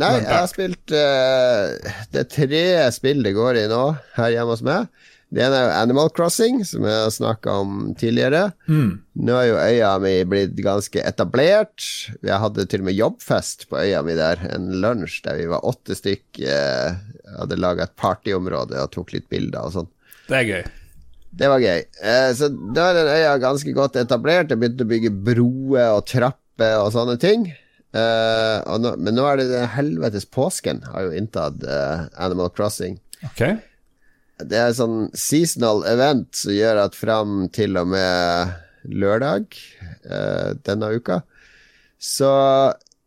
[0.00, 2.60] Nei, jeg har spilt uh, Det er tre
[2.96, 3.82] spill det går i nå,
[4.16, 4.88] her hjemme hos meg.
[5.32, 8.50] Det ene er jo Animal Crossing, som jeg har snakka om tidligere.
[8.68, 11.86] Nå er jo øya mi blitt ganske etablert.
[12.20, 15.64] Vi hadde til og med jobbfest på øya mi der, en lunsj der vi var
[15.68, 16.26] åtte stykk.
[16.44, 17.00] Uh,
[17.40, 19.92] hadde laga et partyområde og tok litt bilder og sånn.
[20.28, 20.62] Det er gøy.
[21.32, 21.82] Det var gøy.
[22.04, 24.52] Eh, så da er den øya ganske godt etablert.
[24.52, 27.46] Jeg begynte å bygge broer og trapper og sånne ting.
[27.96, 32.52] Eh, og nå, men nå er det den helvetes påsken har jo inntatt eh, Animal
[32.52, 32.98] Crossing.
[33.32, 33.56] Okay.
[34.42, 39.54] Det er sånn seasonal event som gjør at fram til og med lørdag
[40.66, 41.20] denne uka,
[42.02, 42.32] så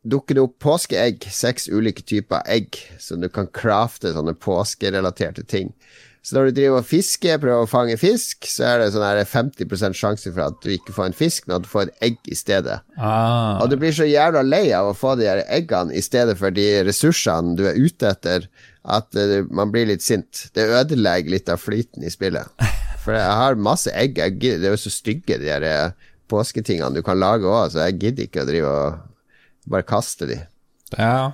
[0.08, 1.26] dukker det opp påskeegg.
[1.28, 5.74] Seks ulike typer egg som du kan crafte sånne påskerelaterte ting.
[6.26, 9.20] Så når du driver og fisker, prøver å fange fisk, så er det sånn her
[9.30, 12.32] 50% sjanse for at du ikke får en fisk, men at du får et egg
[12.34, 12.80] i stedet.
[12.98, 16.34] Ah, Og du blir så jævla lei av å få de her eggene i stedet
[16.40, 18.50] for de ressursene du er ute etter,
[18.90, 20.48] at eh, man blir litt sint.
[20.58, 22.50] Det ødelegger litt av flyten i spillet.
[23.06, 24.18] For jeg har masse egg.
[24.18, 27.70] Jeg gidder, det er jo så stygge, de her eh, påsketingene du kan lage òg,
[27.70, 30.42] så jeg gidder ikke å drive og bare kaste de.
[30.98, 31.30] ja.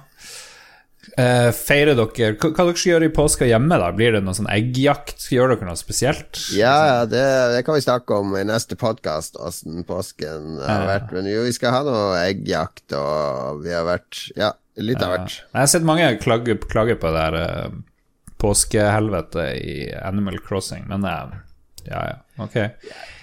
[1.19, 3.89] Eh, feirer dere Hva, hva dere skal gjøre i påska hjemme, da?
[3.95, 5.25] Blir det noe sånn eggjakt?
[5.33, 6.39] Gjør dere noe spesielt?
[6.55, 7.23] Ja, ja, det,
[7.55, 11.11] det kan vi snakke om i neste podkast, åssen påsken har vært.
[11.15, 15.37] Men jo, vi skal ha noe eggjakt, og vi har vært Ja, litt av hvert.
[15.51, 17.79] Jeg har sett mange klage, klage på det her eh,
[18.41, 21.35] påskehelvetet i Animal Crossing, men uh,
[21.85, 22.57] ja, ja, ok.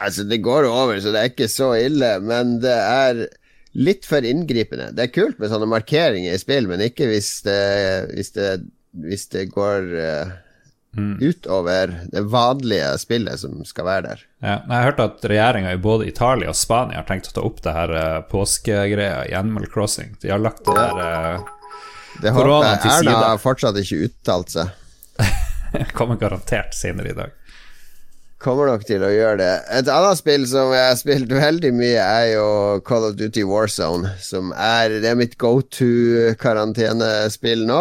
[0.05, 3.25] Altså, det går over, så det er ikke så ille, men det er
[3.79, 4.91] litt for inngripende.
[4.97, 7.63] Det er kult med sånne markeringer i spill, men ikke hvis det,
[8.15, 8.49] hvis det,
[9.07, 10.33] hvis det går eh,
[11.21, 14.25] utover det vanlige spillet som skal være der.
[14.43, 17.45] Ja, jeg har hørt at regjeringa i både Italia og Spania har tenkt å ta
[17.47, 20.17] opp det her eh, påskegreia i Animal Crossing.
[20.23, 21.47] De har lagt det der eh,
[22.23, 23.25] Det Korona til Erna side.
[23.31, 24.75] har fortsatt ikke uttalt seg.
[25.99, 27.38] Kommer garantert senere i dag.
[28.39, 29.55] Kommer nok til å gjøre det.
[29.75, 32.45] Et annet spill som jeg har spilt veldig mye, er jo
[32.87, 34.13] Call of Duty Warzone.
[34.23, 37.79] Som er, det er mitt go to-karantenespill nå.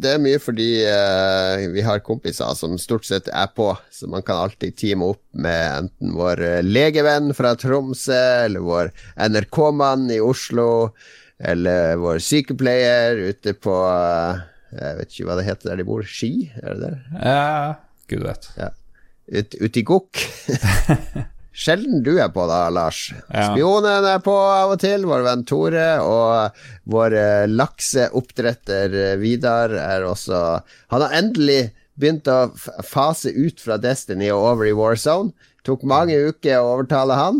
[0.00, 4.24] Det er mye fordi uh, vi har kompiser som stort sett er på, så man
[4.24, 8.88] kan alltid teame opp med enten vår eh, legevenn fra Tromsø, eller vår
[9.20, 10.94] NRK-mann i Oslo,
[11.44, 14.40] eller vår sykepleier ute på uh,
[14.72, 16.08] Jeg vet ikke hva det heter der de bor.
[16.08, 16.96] Ski, er det der?
[17.20, 17.44] Ja,
[18.08, 18.48] gud vet.
[18.56, 18.70] Ja.
[19.26, 20.20] Ut, ut i gokk.
[21.54, 23.12] Sjelden du er på da, Lars.
[23.30, 23.52] Ja.
[23.52, 25.86] Spionen er på av og til, vår venn Tore.
[26.02, 30.40] Og vår eh, lakseoppdretter eh, Vidar er også
[30.92, 32.48] Han har endelig begynt å
[32.82, 35.30] fase ut fra Destiny og over i Warzone.
[35.64, 37.38] Tok mange uker å overtale han.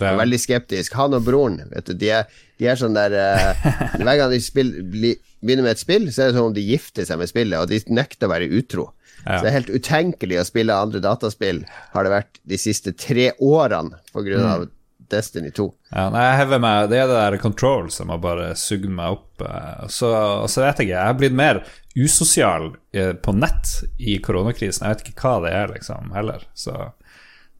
[0.00, 0.94] Det Veldig skeptisk.
[0.96, 2.30] Han og broren, vet du, de er,
[2.62, 3.66] de er sånn der uh,
[3.98, 6.64] Hver gang de spiller, bli, begynner med et spill, så er det som om de
[6.64, 8.86] gifter seg med spillet, og de nekter å være utro.
[9.26, 9.36] Ja.
[9.38, 13.30] Så det er helt utenkelig å spille andre dataspill, har det vært de siste tre
[13.40, 14.68] årene på grunn av
[15.10, 15.64] Destiny 2.
[15.90, 19.16] ja, nei, jeg hever meg Det er det der control som har bare sugd meg
[19.16, 19.42] opp.
[19.42, 20.10] eh, Så,
[20.46, 20.94] så vet jeg ikke.
[21.00, 21.60] Jeg har blitt mer
[21.98, 24.86] usosial eh, på nett i koronakrisen.
[24.86, 26.46] Jeg vet ikke hva det er, liksom, heller.
[26.54, 26.76] Så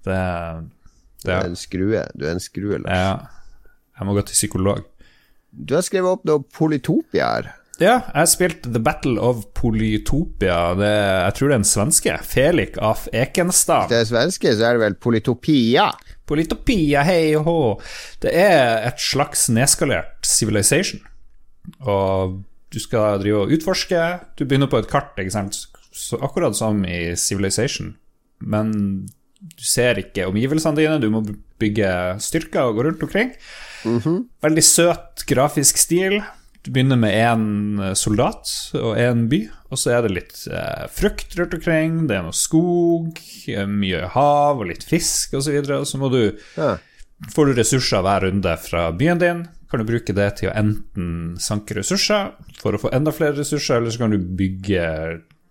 [0.06, 0.20] det,
[1.24, 2.04] Du er en skrue.
[2.14, 3.02] Du er en skrue, Lars.
[3.02, 3.66] Ja.
[3.98, 4.84] Jeg må gå til psykolog.
[5.50, 7.50] Du har skrevet opp noe Polytopia her.
[7.80, 10.74] Ja, jeg spilte The Battle of Polytopia.
[10.76, 12.16] Det, jeg tror det er en svenske.
[12.28, 13.88] Felix af Ekenstad.
[13.88, 15.86] Det er svenske, så er det vel Polytopia.
[16.28, 17.60] Polytopia, hei og hå.
[18.20, 21.00] Det er et slags nedskalert civilization.
[21.80, 24.02] Og du skal drive og utforske.
[24.36, 25.56] Du begynner på et kart, ikke sant?
[25.90, 27.94] Så akkurat som i Civilization.
[28.40, 28.74] Men
[29.40, 31.24] du ser ikke omgivelsene dine, du må
[31.60, 31.88] bygge
[32.20, 33.32] styrker og gå rundt omkring.
[34.44, 36.20] Veldig søt grafisk stil.
[36.60, 39.40] Du begynner med én soldat og én by,
[39.72, 41.94] og så er det litt eh, frukt rundt omkring.
[42.10, 43.16] Det er noe skog,
[43.48, 45.56] eh, mye hav og litt fisk osv.
[45.56, 46.22] Og, så og så må du
[46.58, 46.76] Ja.
[47.34, 51.34] Får du ressurser hver runde fra byen din, kan du bruke det til å enten
[51.36, 52.30] sanke ressurser
[52.62, 54.86] for å få enda flere ressurser, eller så kan du bygge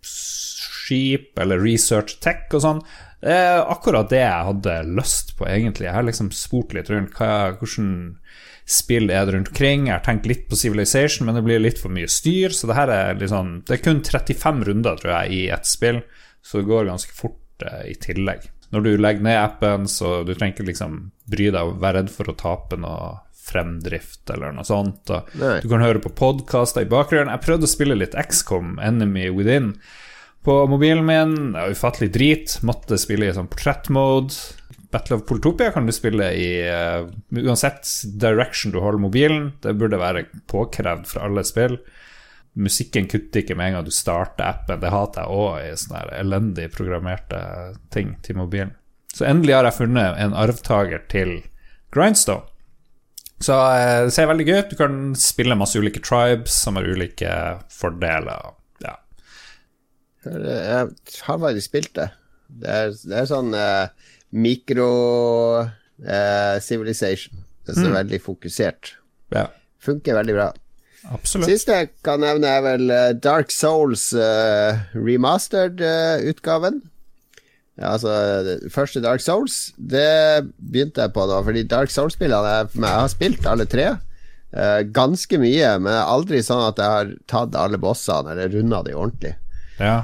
[0.01, 2.81] skip eller research tech og sånn.
[3.21, 5.89] Det er akkurat det jeg hadde lyst på, egentlig.
[5.89, 7.91] Jeg har liksom spurt litt rundt hva, hvordan
[8.69, 9.88] spill er det rundt omkring.
[9.88, 12.77] Jeg har tenkt litt på Civilization, men det blir litt for mye styr, så det
[12.77, 16.03] her er sånn Det er kun 35 runder, tror jeg, i ett spill,
[16.45, 18.45] så det går ganske fort eh, i tillegg.
[18.69, 22.13] Når du legger ned appen, så du trenger ikke liksom bry deg og være redd
[22.13, 23.15] for å tape noe
[23.49, 25.10] fremdrift eller noe sånt.
[25.63, 27.32] Du kan høre på podkaster i bakgrunnen.
[27.34, 29.73] Jeg prøvde å spille litt XCOM, Enemy Within,
[30.45, 31.36] på mobilen min.
[31.55, 32.60] Det var ufattelig drit.
[32.67, 34.58] Måtte spille i sånn portrettmode.
[34.91, 37.06] Battle of Politopia kan du spille i uh,
[37.38, 37.86] uansett
[38.19, 39.52] direction du holder mobilen.
[39.62, 41.78] Det burde være påkrevd fra alle spill.
[42.60, 44.82] musikken kutter ikke med en gang du starter appen.
[44.82, 47.41] Det hater jeg òg i sånne elendig programmerte
[47.93, 48.73] ting til mobilen.
[49.13, 51.39] Så endelig har jeg funnet en arvtaker til
[51.93, 52.45] Grindstone.
[53.39, 54.71] Så eh, det ser veldig gøy ut.
[54.71, 57.34] Du kan spille masse ulike tribes som har ulike
[57.71, 58.52] fordeler.
[58.84, 58.97] Ja.
[60.25, 60.89] Jeg
[61.23, 62.10] har faktisk spilt det.
[62.49, 63.88] Det er, det er sånn uh,
[64.31, 64.89] mikro
[65.65, 67.43] uh, civilization.
[67.65, 67.95] Det er så Mm.
[67.99, 68.93] veldig fokusert.
[69.35, 69.47] ja.
[69.79, 70.47] Funker veldig bra.
[71.13, 71.47] Absolutt.
[71.47, 76.81] Siste jeg kan nevne, er vel eh, Dark Souls eh, remastered-utgaven.
[77.79, 78.11] ja, altså,
[78.73, 83.47] første Dark Souls, det begynte jeg på nå, fordi Dark Souls-spillene jeg, jeg har spilt
[83.47, 83.85] alle tre.
[84.51, 88.49] eh, ganske mye, men det er aldri sånn at jeg har tatt alle bossene eller
[88.49, 89.35] runda de ordentlig.
[89.79, 90.03] Ja.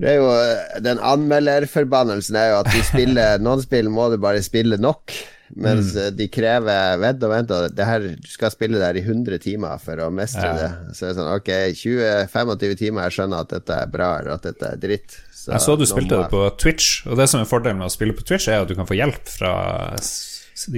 [0.00, 4.42] Det er jo eh, Den anmelderforbannelsen er jo at spiller Noen spill må du bare
[4.44, 5.14] spille nok.
[5.54, 6.16] Mens mm.
[6.18, 9.78] de krever Vent og vent, og det her, du skal spille der i 100 timer
[9.82, 10.54] for å mestre Ja.
[10.58, 10.96] det.
[10.96, 11.52] Så det er sånn Ok,
[11.84, 15.18] 20-25 timer, jeg skjønner at dette er bra, eller at dette er dritt.
[15.44, 18.16] Jeg så du spilte det på Twitch, og det som er fordelen med å spille
[18.16, 19.52] på Twitch, er at du kan få hjelp fra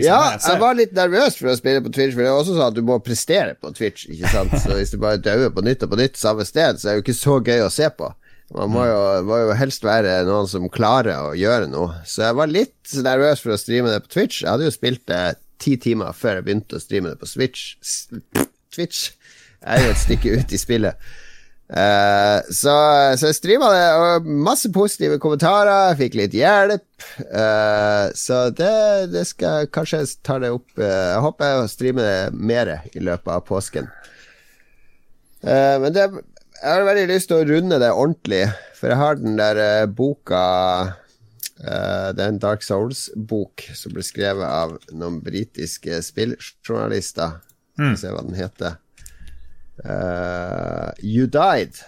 [0.03, 2.67] Ja, jeg var litt nervøs for å spille på Twitch, for det er også sånn
[2.67, 4.09] at du må prestere på Twitch.
[4.11, 4.57] Ikke sant?
[4.65, 7.01] Så hvis du bare dauer på nytt og på nytt samme sted, så er det
[7.01, 8.11] jo ikke så gøy å se på.
[8.55, 11.97] Man må jo, må jo helst være noen som klarer å gjøre noe.
[12.07, 14.45] Så jeg var litt nervøs for å streame det på Twitch.
[14.45, 15.23] Jeg hadde jo spilt det
[15.63, 17.75] ti timer før jeg begynte å streame det på Switch.
[17.83, 18.53] Twitch.
[18.77, 19.01] Twitch
[19.67, 21.09] er jo et stykke ut i spillet.
[21.67, 22.73] Uh, så,
[23.19, 25.91] så jeg streama det, og masse positive kommentarer.
[25.91, 26.87] Jeg fikk litt hjelp.
[27.27, 28.77] Uh, så det,
[29.11, 33.03] det skal jeg kanskje ta det opp uh, Jeg håper jeg streamer det mer i
[33.03, 33.91] løpet av påsken.
[35.47, 36.09] Men det,
[36.67, 39.87] jeg har veldig lyst til å runde det ordentlig, for jeg har den der eh,
[39.87, 40.41] boka
[41.63, 47.39] eh, Det er en Dark Souls-bok som ble skrevet av noen britiske spilljournalister.
[47.77, 48.81] Skal se hva den heter.
[49.85, 51.79] Uh, you Died.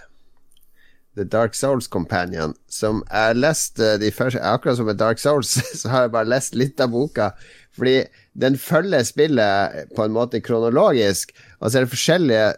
[1.18, 2.54] The Dark Souls Companion.
[2.70, 6.54] Som jeg leste de første Akkurat som med Dark Souls, så har jeg bare lest
[6.54, 7.32] litt av boka.
[7.74, 8.04] Fordi
[8.38, 12.48] den følger spillet på en måte kronologisk, og så er det forskjellige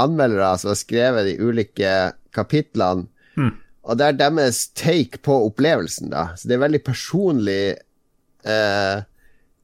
[0.00, 1.92] anmeldere som har skrevet de ulike
[2.34, 3.08] kapitlene.
[3.82, 6.28] Og det er deres take på opplevelsen, da.
[6.38, 7.74] Så det er veldig personlig
[8.46, 8.98] eh,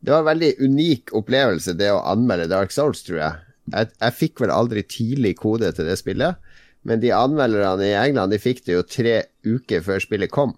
[0.00, 3.44] Det var en veldig unik opplevelse, det å anmelde Dark Souls, tror jeg.
[3.72, 6.38] Jeg, jeg fikk vel aldri tidlig kode til det spillet,
[6.82, 10.56] men de anmelderne i England De fikk det jo tre uker før spillet kom.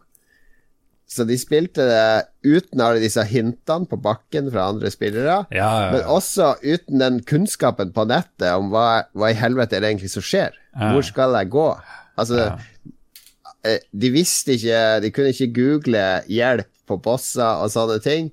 [1.11, 5.41] Så de spilte det uten alle disse hintene på bakken fra andre spillere.
[5.51, 9.83] Ja, ja, Men også uten den kunnskapen på nettet om hva, hva i helvete er
[9.83, 10.55] det egentlig som skjer.
[10.77, 10.93] Ja.
[10.95, 11.67] Hvor skal jeg gå?
[12.21, 12.93] Altså, Ja.
[13.65, 18.31] eh, de visste ikke De kunne ikke google hjelp på bosser og sånne ting.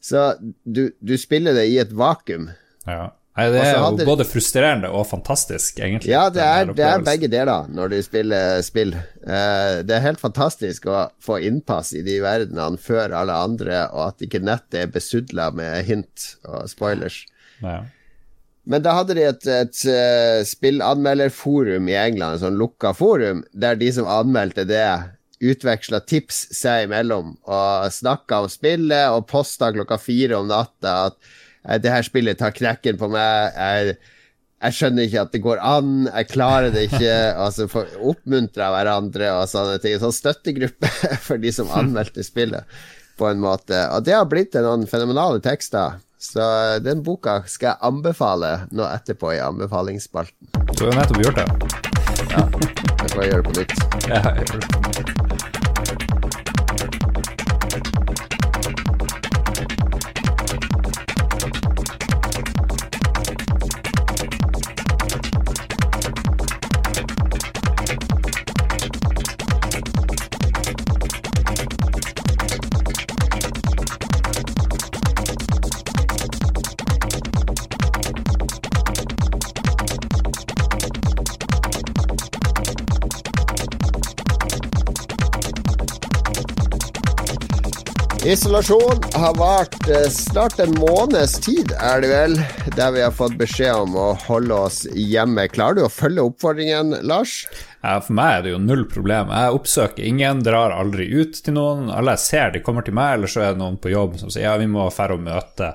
[0.00, 0.34] Så
[0.64, 2.50] du, du spiller det i et vakuum.
[2.86, 3.10] ja.
[3.34, 6.12] Nei, det er jo både frustrerende og fantastisk, egentlig.
[6.12, 8.94] Ja, det er, det er begge deler når du spiller spill.
[9.26, 14.12] Uh, det er helt fantastisk å få innpass i de verdenene før alle andre, og
[14.12, 17.24] at ikke nettet er besudla med hint og spoilers.
[17.58, 17.80] Ja.
[18.70, 23.76] Men da hadde de et, et et spillanmelderforum i England, et sånn lukka forum, der
[23.80, 24.86] de som anmeldte det,
[25.44, 31.18] utveksla tips seg imellom og snakka om spillet og posta klokka fire om natta at
[31.18, 31.40] eh,
[31.80, 33.56] det her spillet tar knekken på meg.
[33.56, 33.96] Jeg,
[34.64, 37.14] jeg skjønner ikke at det går an, jeg klarer det ikke.
[37.44, 37.68] Altså
[38.04, 39.96] Oppmuntra hverandre og sånne ting.
[39.96, 40.90] En Sånn støttegruppe
[41.26, 42.68] for de som anmeldte spillet,
[43.18, 43.78] på en måte.
[43.94, 46.00] Og det har blitt noen fenomenale tekster.
[46.24, 50.48] Så eh, den boka skal jeg anbefale nå etterpå i anbefalingsspalten.
[50.72, 51.48] Du har nettopp gjort det.
[52.32, 52.46] Ja.
[53.04, 53.76] Jeg får gjøre det på nytt.
[54.08, 55.23] Ja, jeg gjør det.
[88.24, 92.38] Isolasjon har vart eh, snart en måneds tid, er det vel,
[92.72, 95.44] der vi har fått beskjed om å holde oss hjemme.
[95.52, 97.42] Klarer du å følge oppfordringen, Lars?
[97.82, 99.28] For meg er det jo null problem.
[99.28, 101.90] Jeg oppsøker ingen, drar aldri ut til noen.
[101.92, 104.32] Alle jeg ser, de kommer til meg, eller så er det noen på jobb som
[104.32, 105.74] sier ja, vi må færre og møte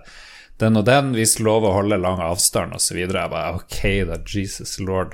[0.60, 2.98] den og den, vi lover å holde lang avstand osv.
[2.98, 5.14] Jeg bare ok, da, Jesus lord.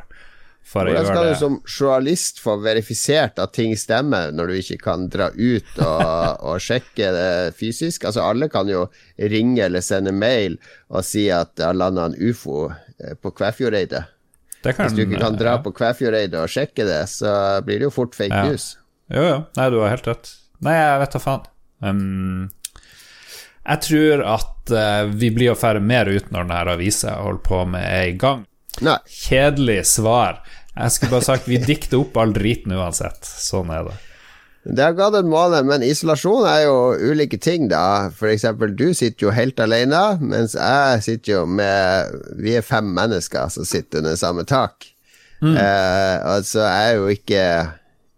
[0.66, 4.80] For å Hvordan skal du som journalist få verifisert at ting stemmer, når du ikke
[4.82, 6.02] kan dra ut og,
[6.50, 8.08] og sjekke det fysisk?
[8.10, 8.88] Altså, alle kan jo
[9.22, 10.58] ringe eller sende mail
[10.90, 14.02] og si at det har landa en ufo eh, på Kvæfjordeidet.
[14.66, 15.62] Hvis du ikke kan dra ja.
[15.62, 18.50] på Kvæfjordeidet og sjekke det, så blir det jo fort fake Ja.
[18.50, 18.72] news.
[19.14, 19.38] Jo, jo.
[19.60, 20.32] Nei, du har helt rett.
[20.66, 21.46] Nei, jeg vet da faen.
[21.86, 22.50] Um,
[23.66, 27.62] jeg tror at uh, vi blir å færre mer ut når denne avisa holder på
[27.70, 28.48] med, i gang.
[28.84, 28.98] Nei.
[29.08, 30.42] Kjedelig svar.
[30.76, 33.24] Jeg skulle bare sagt vi dikter opp all driten uansett.
[33.24, 33.94] Sånn er det.
[34.66, 36.76] Det har gått en måned, men isolasjon er jo
[37.14, 38.10] ulike ting, da.
[38.18, 42.88] For eksempel, du sitter jo helt alene, mens jeg sitter jo med Vi er fem
[42.98, 44.88] mennesker som sitter under samme tak.
[45.46, 47.44] Eh, altså, jeg er jo ikke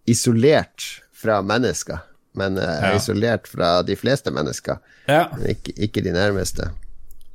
[0.08, 2.00] isolert fra mennesker,
[2.38, 2.96] men eh, jeg er Ja.
[2.96, 4.78] isolert fra de fleste mennesker.
[5.08, 5.26] Ja.
[5.36, 6.70] Men ikke, ikke de nærmeste.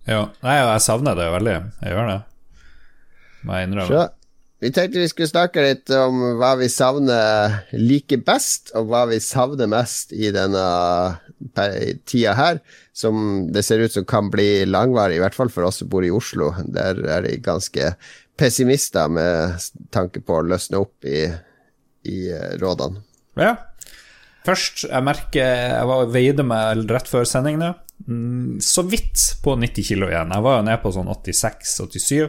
[0.08, 0.26] Jo.
[0.44, 1.58] Nei, jeg savner det veldig.
[1.84, 2.22] Jeg gjør det.
[3.48, 3.88] Må jeg innrømme.
[3.92, 9.02] Så vi tenkte vi skulle snakke litt om hva vi savner like best, og hva
[9.10, 10.64] vi savner mest i denne
[12.08, 12.62] tida her,
[12.96, 16.06] som det ser ut som kan bli langvarig, i hvert fall for oss som bor
[16.08, 16.54] i Oslo.
[16.64, 17.92] Der er de ganske
[18.40, 19.60] pessimister med
[19.92, 21.28] tanke på å løsne opp i,
[22.08, 23.04] i eh, rådene.
[23.40, 23.58] Ja.
[24.44, 27.70] Først, jeg merker Jeg var veide meg rett før sending nå.
[28.08, 30.34] Mm, Så vidt på 90 kilo igjen.
[30.36, 32.28] Jeg var jo nede på sånn 86-87.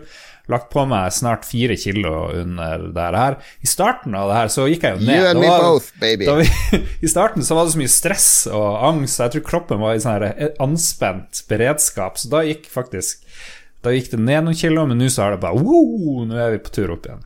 [0.53, 3.37] Lagt på meg snart fire kilo under det her.
[3.65, 5.17] I starten av det her så gikk jeg jo ned.
[5.23, 6.27] You and me var- both, baby.
[6.29, 9.97] vi, I starten så var det så mye stress og angst, jeg tror kroppen var
[9.97, 13.25] i sånn her anspent beredskap, så da gikk faktisk
[13.85, 16.55] Da gikk det ned noen kilo, men nå så er det bare wow, Nå er
[16.55, 17.25] vi på tur opp igjen.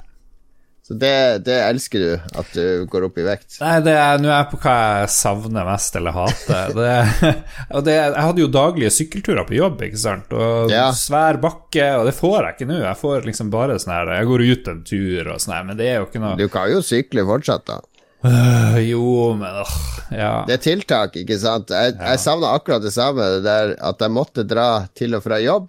[0.89, 3.59] Så det, det elsker du, at du går opp i vekt.
[3.61, 6.73] Nei, det nå er jeg på hva jeg savner mest eller hater.
[6.79, 6.95] Det,
[7.91, 10.87] det, jeg hadde jo daglige sykkelturer på jobb, ikke sant, og Ja.
[10.97, 12.81] svær bakke, og det får jeg ikke nå.
[12.87, 15.77] Jeg får liksom bare sånn her Jeg går ut en tur og sånn her, men
[15.77, 17.79] det er jo ikke noe Du kan jo sykle fortsatt, da.
[18.25, 19.75] Øh, Jo, men åh,
[20.11, 20.33] ja.
[20.49, 21.69] Det er tiltak, ikke sant?
[21.71, 25.37] Jeg, jeg savna akkurat det samme, det der at jeg måtte dra til og fra
[25.45, 25.69] jobb,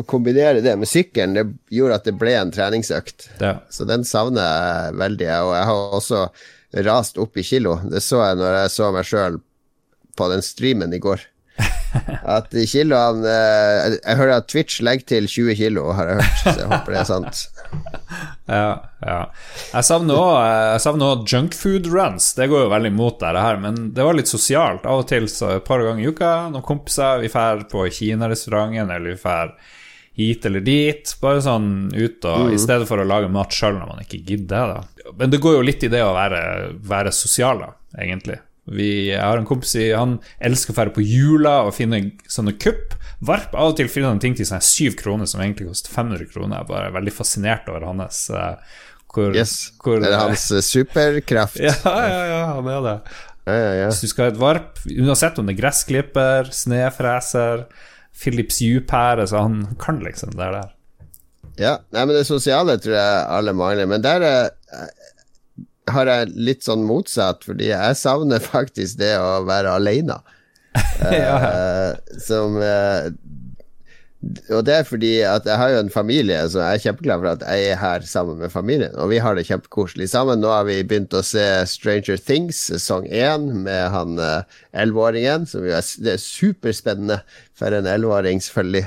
[0.00, 3.28] og kombinere det med sykkelen, det gjorde at det ble en treningsøkt.
[3.42, 3.58] Ja.
[3.68, 6.22] Så den savner jeg veldig, og jeg har også
[6.86, 7.76] rast opp i kilo.
[7.84, 9.36] Det så jeg når jeg så meg sjøl
[10.16, 11.20] på den streamen i går.
[12.36, 16.54] At kiloene eh, Jeg hører at Twitch legger til 20 kilo, har jeg hørt, så
[16.56, 17.42] jeg håper det er sant.
[18.48, 18.70] Ja,
[19.04, 19.18] ja.
[19.74, 20.22] Jeg savner
[20.72, 22.30] jeg savner junkfood runs.
[22.38, 24.88] Det går jo veldig imot det her, men det var litt sosialt.
[24.88, 28.88] Av og til så et par ganger i uka, noen kompiser, vi drar på Kina-restauranten,
[28.88, 29.52] eller vi drar
[30.18, 31.14] hit eller dit.
[31.22, 34.76] Bare sånn ut og I stedet for å lage mat sjøl når man ikke gidder.
[34.76, 36.42] da Men det går jo litt i det å være,
[36.86, 38.38] være sosial, da, egentlig.
[38.70, 41.98] Vi, jeg har en kompis i, han elsker å dra på jula og finne
[42.30, 42.94] sånne kupp.
[43.26, 46.28] Varp av og til finner han ting til sånne syv kroner som egentlig koster 500
[46.30, 46.60] kroner.
[46.60, 48.78] Jeg er bare veldig fascinert over hans eh,
[49.12, 49.56] hvor, Yes.
[49.82, 51.58] hvor, Det er hans eh, superkraft.
[51.66, 52.96] Ja, ja, ja, han er det.
[53.42, 53.86] Ja, ja, ja.
[53.90, 57.64] Hvis du skal ha et varp, uansett om det er gressklipper, snøfreser,
[58.16, 60.74] Philips Hue-pære, så han kan liksom det der.
[61.60, 63.88] Ja, nei, men det sosiale tror jeg alle mangler.
[63.90, 64.50] Men der er,
[65.92, 70.20] har jeg litt sånn motsatt, fordi jeg savner faktisk det å være alene.
[71.02, 71.88] Eh,
[72.22, 73.08] som eh,
[74.22, 77.30] Og det er fordi at jeg har jo en familie, så jeg er kjempeglad for
[77.32, 78.94] at jeg er her sammen med familien.
[79.02, 80.38] Og vi har det kjempekoselig sammen.
[80.42, 85.48] Nå har vi begynt å se Stranger Things sesong én med han eh, elleveåringen.
[85.50, 87.18] som jo er, det er superspennende
[87.58, 88.84] for en elleveåring, selvfølgelig.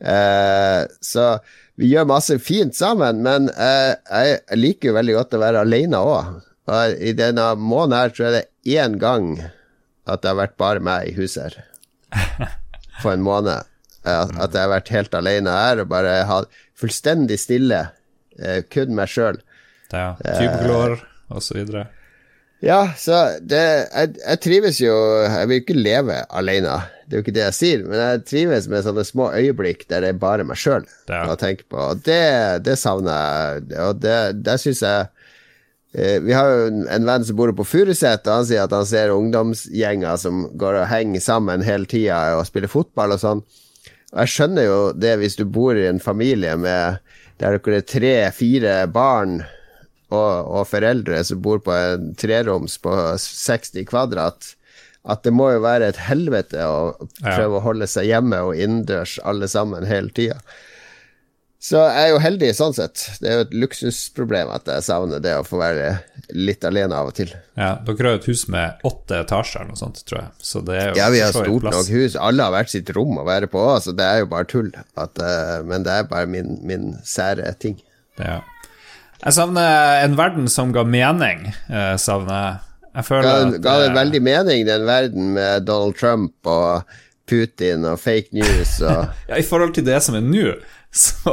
[0.00, 1.26] Eh, så
[1.80, 5.64] vi gjør masse fint sammen, men eh, jeg, jeg liker jo veldig godt å være
[5.66, 6.38] alene òg.
[6.70, 9.34] Og i denne måneden her tror jeg det er én gang
[10.08, 12.48] at det har vært bare meg i huset her.
[13.02, 13.69] På en måned.
[14.06, 16.48] Eh, At, jeg har vært helt alene her og bare hatt
[16.80, 17.90] fullstendig stille.
[18.40, 19.40] eh, kun meg sjøl.
[19.92, 20.14] Ja.
[20.24, 21.88] er og så videre.
[22.62, 23.58] Ja, så det
[23.88, 24.92] jeg, jeg trives jo
[25.24, 26.74] Jeg vil ikke leve alene,
[27.08, 30.04] det er jo ikke det jeg sier, men jeg trives med sånne små øyeblikk der
[30.04, 31.22] det er bare meg sjøl Ja.
[31.32, 32.20] å tenke på, og det,
[32.66, 35.08] det savner jeg, og det, det syns jeg
[35.96, 38.76] eh, Vi har jo en, en venn som bor på Furuset, og han sier at
[38.76, 43.40] han ser ungdomsgjenger som går og henger sammen hele tida og spiller fotball og sånn.
[44.12, 46.98] Og jeg skjønner jo det hvis du bor i en familie med
[47.40, 49.38] der dere er tre-fire barn
[50.10, 52.92] og, og foreldre som bor på en treroms på
[53.22, 54.50] 60 kvadrat,
[55.08, 56.80] at det må jo være et helvete å
[57.22, 57.36] Ja.
[57.36, 60.36] prøve å holde seg hjemme og innendørs alle sammen hele tida.
[61.60, 63.02] Så jeg er jo heldig sånn sett.
[63.20, 65.90] Det er jo et luksusproblem at jeg savner det å få være
[66.32, 67.34] litt alene av og til.
[67.58, 70.30] Ja, dere har jo et hus med åtte etasjer eller noe sånt, tror jeg.
[70.40, 72.16] Så det er jo Ja, vi har stort nok hus.
[72.16, 74.72] Alle har hvert sitt rom å være på, så det er jo bare tull.
[74.96, 77.76] At, uh, men det er bare min, min sære ting.
[78.16, 78.40] Ja.
[79.20, 82.58] Jeg savner en verden som ga mening, eh, savner jeg.
[82.94, 86.88] Jeg føler ga det eh, veldig mening, den verden med Donald Trump og
[87.28, 90.56] Putin og fake news og Ja, I forhold til det som er nå,
[91.00, 91.32] Så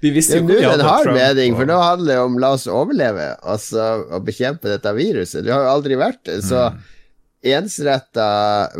[0.00, 2.52] vi visste jo Nå vi den hadde har mening, for nå handler det om la
[2.54, 5.42] oss overleve, altså å bekjempe dette viruset.
[5.42, 7.56] Det har jo aldri vært så Mm.
[7.58, 8.26] ensretta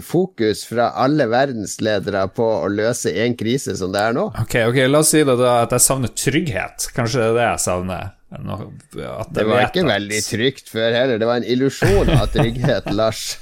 [0.06, 4.28] fokus fra alle verdensledere på å løse én krise som det er nå.
[4.38, 6.86] Ok, ok, la oss si det da at jeg savner trygghet.
[6.94, 8.12] Kanskje det er det jeg savner?
[8.32, 11.18] Det var ikke at- veldig trygt før heller.
[11.18, 13.36] Det var en illusjon av trygghet, Lars.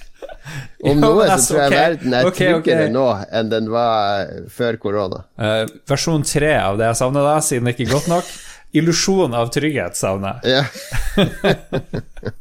[0.81, 1.81] Om noe så altså, tror jeg okay.
[1.81, 3.07] verden er okay, tryggere tryggere nå
[3.39, 5.23] enn den var eh, før korona.
[5.37, 8.35] Uh, versjon tre av det jeg savner da, siden det ikke er godt nok.
[8.81, 10.61] Illusjon av trygghet savner jeg.
[10.61, 12.35] Ja,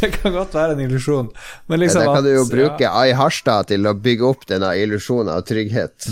[0.00, 1.30] Det kan godt være en illusjon,
[1.68, 2.92] men liksom Da kan du jo at- bruke ja.
[2.96, 6.08] Ai Harstad til å bygge opp denne illusjonen av trygghet.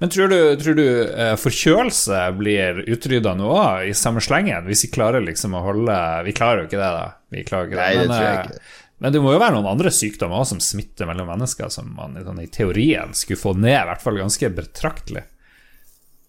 [0.00, 4.66] Men tror du, tror du uh, forkjølelse blir utrydda nå òg, i samme slengen?
[4.68, 5.96] Hvis vi klarer liksom å holde
[6.26, 7.08] Vi klarer jo ikke det, da.
[7.32, 8.62] Vi klarer ikke Nei, det men, tror jeg ikke.
[9.02, 12.38] Men det må jo være noen andre sykdommer som smitter mellom mennesker, som man sånn,
[12.38, 15.24] i teorien skulle få ned, i hvert fall ganske betraktelig.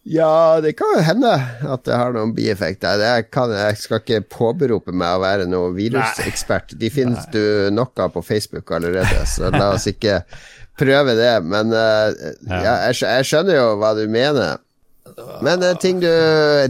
[0.09, 1.31] Ja, det kan jo hende
[1.69, 2.99] at det har noen bieffekter.
[2.99, 6.73] Jeg, kan, jeg skal ikke påberope meg å være noen virusekspert.
[6.81, 10.23] De finnes du nok av på Facebook allerede, så la oss ikke
[10.81, 11.31] prøve det.
[11.47, 12.11] Men uh,
[12.49, 14.59] ja, jeg, jeg skjønner jo hva du mener.
[15.45, 16.09] Men uh, ting, du,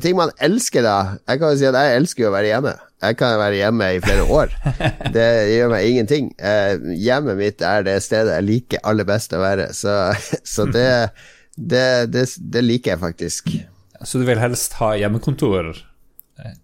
[0.04, 2.76] ting man elsker, da Jeg kan jo si at jeg elsker å være hjemme.
[3.04, 4.54] Jeg kan være hjemme i flere år.
[5.16, 6.32] Det gjør meg ingenting.
[6.40, 10.14] Eh, hjemmet mitt er det stedet jeg liker aller best å være, så,
[10.56, 10.88] så det,
[11.58, 13.54] det, det, det liker jeg faktisk.
[14.04, 16.56] Så du vil helst ha hjemmekontor eh,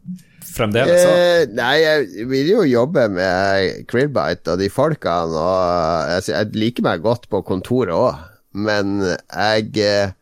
[0.48, 1.04] fremdeles?
[1.06, 6.88] Eh, nei, jeg vil jo jobbe med Krillbite og de folkene, og altså, jeg liker
[6.88, 8.24] meg godt på kontoret òg,
[8.60, 10.16] men jeg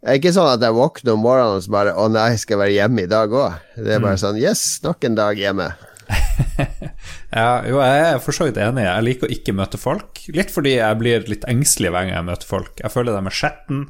[0.00, 2.56] jeg er ikke sånn at jeg våkner om morgenen og så bare 'Å nei, skal
[2.56, 5.72] jeg være hjemme i dag òg?' Det er bare sånn 'Yes, nok en dag hjemme'.
[7.30, 8.82] Ja, jo, jeg er for så vidt enig.
[8.82, 10.18] Jeg liker å ikke møte folk.
[10.34, 12.72] Litt fordi jeg blir litt engstelig hver gang jeg møter folk.
[12.82, 13.84] Jeg føler dem er skjetten,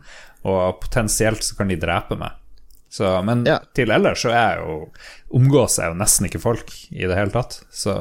[0.44, 2.32] og potensielt så kan de drepe meg.
[2.90, 3.60] Så, men Ja.
[3.72, 4.90] til ellers så er jeg jo
[5.38, 7.62] omgås jeg jo nesten ikke folk i det hele tatt.
[7.72, 7.94] Så,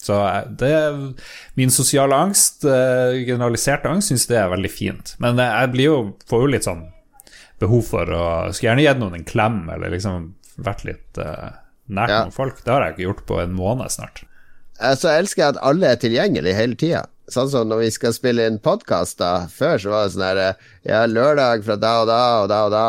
[0.00, 1.14] så det
[1.56, 5.14] Min sosiale angst, eh, generaliserte angst, syns det er veldig fint.
[5.18, 6.86] Men jeg blir jo, får jo litt sånn
[7.60, 11.50] behov for å Skulle gjerne gitt noen en klem, eller liksom vært litt uh,
[11.88, 12.18] nært Ja.
[12.24, 12.58] noen folk.
[12.64, 14.22] Det har jeg ikke gjort på en måned snart.
[14.80, 17.06] Eh, Så elsker jeg at alle er tilgjengelige hele tida.
[17.30, 19.46] Sånn som når vi skal spille inn podkast, da.
[19.46, 20.40] Før så var det sånn her
[20.88, 22.86] Ja, lørdag fra da og da og da og da.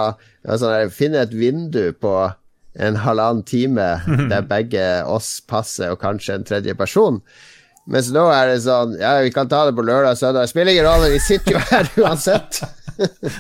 [0.58, 2.16] Sånn her, Finne et vindu på
[2.80, 3.90] en halvannen time
[4.32, 7.22] der begge oss passer, og kanskje en tredje person.
[7.90, 10.50] Mens nå er det sånn Ja, vi kan ta det på lørdag og søndag.
[10.52, 12.62] Spiller ingen rolle, vi sitter jo her uansett.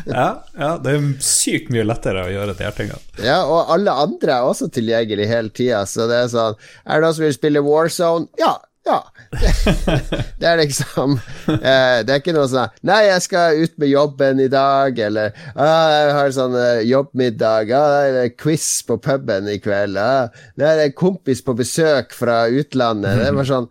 [0.07, 2.97] Ja, ja, det er sykt mye lettere å gjøre de her tingene.
[3.21, 7.05] Ja, og alle andre er også tilgjengelig hele tida, så det er sånn Er det
[7.05, 8.31] noen som vil spille Warzone?
[8.41, 8.55] Ja.
[8.87, 8.97] Ja.
[10.41, 11.13] Det er liksom
[11.45, 15.35] eh, Det er ikke noe sånn Nei, jeg skal ut med jobben i dag, eller
[15.53, 20.33] ah, jeg har sånn eh, jobbmiddag, ah, det er quiz på puben i kveld, ah,
[20.57, 23.21] det er en kompis på besøk fra utlandet.
[23.21, 23.69] Det bare sånn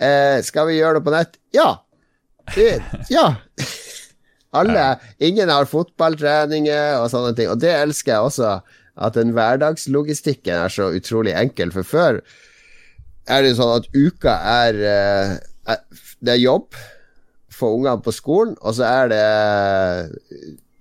[0.00, 1.38] eh, Skal vi gjøre det på nett?
[1.54, 1.68] Ja.
[2.54, 2.70] Det,
[3.12, 3.34] ja.
[4.58, 4.84] Alle,
[5.20, 8.52] ingen har fotballtreninger og sånne ting, og det elsker jeg også.
[8.98, 11.70] At den hverdagslogistikken er så utrolig enkel.
[11.74, 12.22] For før
[13.28, 15.34] er det sånn at uka er, eh,
[15.68, 15.84] er
[16.18, 16.74] Det er jobb,
[17.54, 19.22] få ungene på skolen, og så er det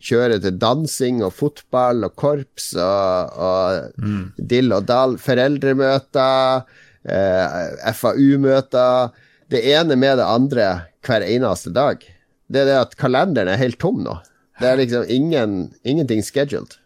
[0.08, 5.18] kjøre til dansing og fotball og korps og, og dill og dall.
[5.22, 6.66] Foreldremøter,
[7.08, 9.14] eh, FAU-møter.
[9.52, 10.68] Det ene med det andre
[11.08, 12.04] hver eneste dag.
[12.48, 14.18] Det er det at kalenderen er helt tom nå.
[14.58, 16.78] Det er liksom ingen, ingenting scheduled.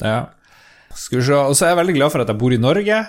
[0.00, 0.28] Ja.
[0.96, 1.36] Skal vi se.
[1.36, 3.00] Og så er jeg veldig glad for at jeg bor i Norge.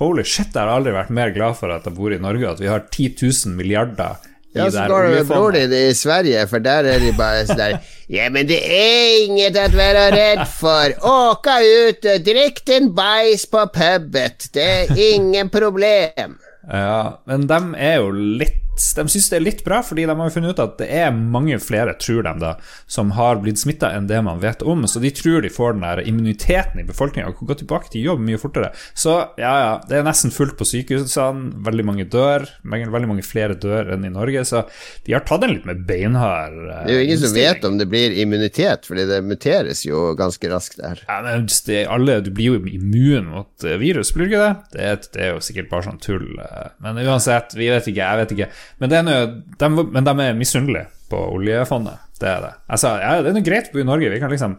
[0.00, 2.62] Holy shit, jeg har aldri vært mer glad for at jeg bor i Norge, at
[2.62, 4.22] vi har 10 000 milliarder
[4.54, 7.58] Ja, så går det med bror din i Sverige, for der er de bare sånn
[7.58, 7.78] der
[8.14, 10.92] Ja, men det er inget å være redd for.
[11.08, 14.50] Åka ut, drikk din bæsj på pubet.
[14.54, 16.36] Det er ingen problem.
[16.68, 20.30] Ja, men de er jo litt De syns det er litt bra, fordi de har
[20.34, 22.54] funnet ut at det er mange flere, tror de da,
[22.90, 24.82] som har blitt smitta enn det man vet om.
[24.90, 28.06] Så de tror de får den der immuniteten i befolkninga og kan gå tilbake til
[28.08, 28.72] jobb mye fortere.
[28.98, 31.52] Så ja, ja, det er nesten fullt på sykehusene.
[31.66, 32.46] Veldig mange dør.
[32.66, 34.42] Veldig mange flere dør enn i Norge.
[34.48, 34.64] Så
[35.06, 37.78] de har tatt en litt med beinhard eh, Det er jo ingen som vet om
[37.80, 41.00] det blir immunitet, fordi det muteres jo ganske raskt der.
[41.08, 44.54] Ja, men det, alle, du blir jo immun mot eh, virus, blir du ikke det?
[44.74, 44.82] det?
[44.90, 46.26] er- Det er jo sikkert bare sånn tull.
[46.42, 48.50] eh, Men uansett, vi vet ikke, jeg vet ikke.
[48.80, 49.26] Men, det er noe,
[49.60, 52.00] de, men de er misunnelige på oljefondet.
[52.20, 52.52] Det er det.
[52.70, 54.10] Altså, ja, det er noe greit å bo i Norge.
[54.12, 54.56] Vi kan liksom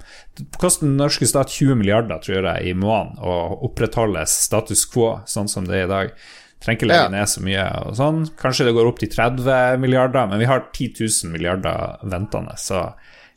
[0.62, 3.36] koste den norske stat 20 milliarder, tror jeg, i måneden å
[3.68, 6.16] opprettholde status quo sånn som det er i dag.
[6.64, 8.24] Trenger ikke legge ned så mye og sånn.
[8.42, 12.88] Kanskje det går opp til 30 milliarder, men vi har 10 000 milliarder ventende, så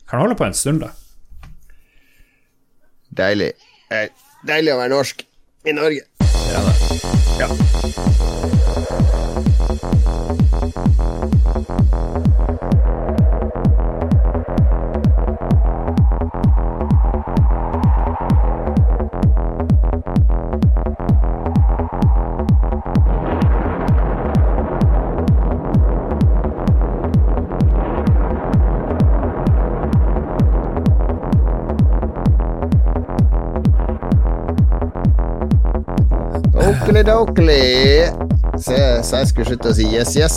[0.09, 0.89] kan holde på en stund, da.
[3.19, 3.53] Deilig.
[3.93, 4.09] Eh,
[4.47, 5.25] Deilig å være norsk
[5.67, 6.05] i Norge.
[6.49, 6.73] Ja, da.
[7.39, 7.47] Ja.
[36.99, 38.11] Oakley-dokley.
[38.59, 38.77] Se,
[39.07, 40.35] så jeg skulle slutte å si yes, yes.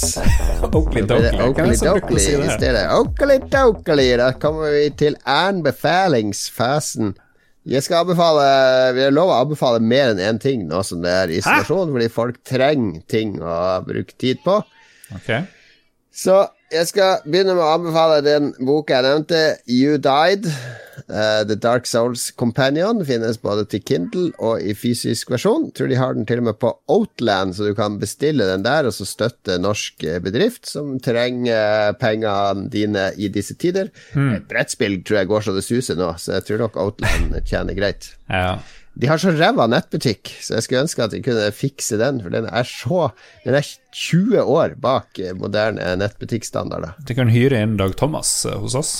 [0.63, 2.85] Oakley si i stedet.
[2.95, 4.13] Oakley-dokley.
[4.21, 7.17] Da kommer vi til anbefalingsfasen.
[7.67, 8.47] Jeg skal anbefale
[8.95, 12.09] Vi har lov å anbefale mer enn én ting nå som det er isolasjon, fordi
[12.15, 14.61] folk trenger ting å bruke tid på.
[15.19, 15.43] Okay.
[16.15, 20.49] Så jeg skal begynne med å anbefale den boka jeg nevnte, You Died.
[21.13, 25.71] Uh, The Dark Souls Companion finnes både til Kindle og i fysisk versjon.
[25.77, 28.89] Tror de har den til og med på Outland, så du kan bestille den der
[28.89, 33.91] og så støtte norsk eh, bedrift som trenger pengene dine i disse tider.
[34.39, 37.77] Et brettspill tror jeg går så det suser nå, så jeg tror nok Outland tjener
[37.77, 38.13] greit.
[38.29, 38.61] Ja.
[38.95, 42.35] De har så ræva nettbutikk, så jeg skulle ønske at de kunne fikse den, for
[42.35, 43.07] den er så
[43.47, 46.99] Den er 20 år bak eh, moderne nettbutikkstandarder.
[47.09, 48.93] De kan hyre inn Dag Thomas eh, hos oss.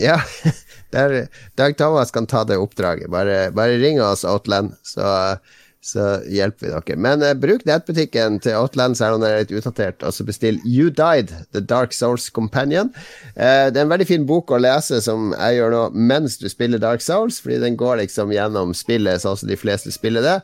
[0.00, 0.20] Ja,
[0.94, 3.10] der, Dag Thomas kan ta det oppdraget.
[3.12, 5.36] Bare, bare ring oss, Outland, så,
[5.80, 6.96] så hjelper vi dere.
[7.00, 10.60] Men eh, bruk nettbutikken til Outland, selv om den er litt utdatert, og så bestill
[10.68, 12.92] You Died, The Dark Souls Companion.
[13.34, 16.48] Eh, det er en veldig fin bok å lese som jeg gjør nå mens du
[16.52, 20.40] spiller Dark Souls, fordi den går liksom gjennom spillet sånn som de fleste spiller det.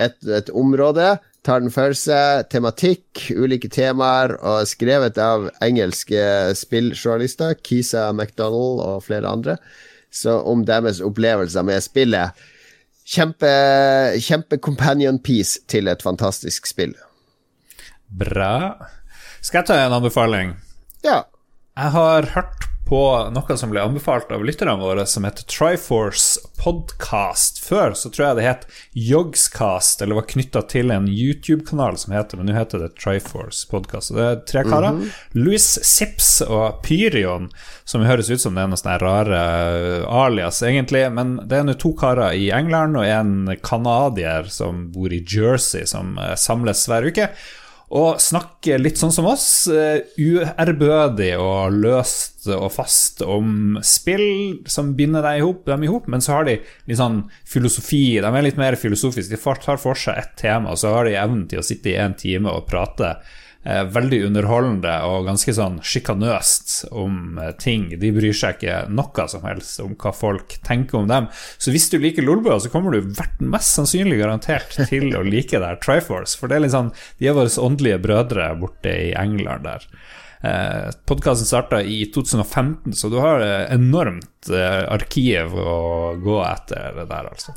[0.00, 6.22] Et, et område, tar den for seg, tematikk, ulike temaer, og skrevet av engelske
[6.56, 9.58] spilljournalister, Kisa MacDonald og flere andre,
[10.08, 12.40] så om deres opplevelser med spillet.
[13.10, 13.50] Kjempe,
[14.22, 16.94] kjempe companion piece til et fantastisk spill.
[18.06, 18.76] Bra.
[19.40, 20.54] Skal jeg ta en anbefaling?
[21.02, 21.24] Ja.
[21.80, 27.60] Jeg har hørt på noe som ble anbefalt av lytterne våre, som heter Triforce Podcast.
[27.62, 28.64] Før så tror jeg det het
[28.98, 34.10] Yogscast, eller var knytta til en YouTube-kanal som heter men nå heter det Triforce Podcast.
[34.16, 34.98] Det er tre karer.
[35.38, 37.46] Louis Sips og Pyrion,
[37.86, 39.40] som høres ut som det er noen sånne rare
[40.10, 41.04] alias, egentlig.
[41.14, 45.86] Men det er nå to karer i England og en canadier som bor i Jersey,
[45.86, 47.30] som eh, samles hver uke.
[47.90, 54.92] Og snakke litt sånn som oss, eh, uærbødig og løst og fast om spill som
[54.94, 58.46] binder deg ihop, dem i hop, men så har de litt sånn filosofi, de er
[58.46, 61.58] litt mer filosofiske, de tar for seg ett tema, og så har de evnen til
[61.58, 63.16] å sitte i en time og prate
[63.92, 67.90] veldig underholdende og ganske sånn sjikanøst om eh, ting.
[68.00, 71.28] De bryr seg ikke noe som helst om hva folk tenker om dem.
[71.60, 75.58] Så hvis du liker Lolbua, så kommer du hvert, mest sannsynlig garantert til å like
[75.58, 79.12] det her Triforce, for det er litt sånn De er våre åndelige brødre borte i
[79.18, 79.84] England der.
[80.40, 85.80] Eh, Podkasten starta i 2015, så du har eh, enormt eh, arkiv å
[86.16, 87.56] gå etter det der, altså.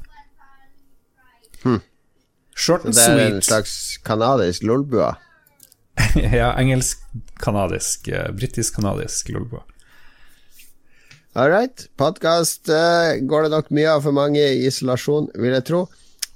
[2.53, 5.15] Short and Det er en slags kanadisk lolbua.
[6.39, 9.63] ja, engelsk-kanadisk, eh, britisk-kanadisk lolbua.
[11.33, 11.87] All right.
[11.97, 12.69] Podkast
[13.25, 15.79] går det nok mye av for mange i isolasjon, vil jeg tro.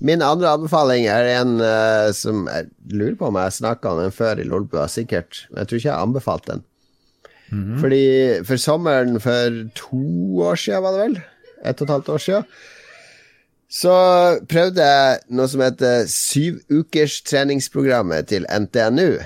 [0.01, 4.01] Min andre anbefaling er en uh, som jeg lurer på om jeg har snakka om
[4.01, 5.43] den før i Lolbua, sikkert.
[5.49, 6.65] Men jeg tror ikke jeg har anbefalt den.
[7.79, 11.21] Fordi for sommeren for to år siden, var det vel?
[11.65, 12.43] Et og et halvt år siden.
[13.69, 13.91] Så
[14.47, 19.17] prøvde jeg noe som heter syvukerstreningsprogrammet til NTNU.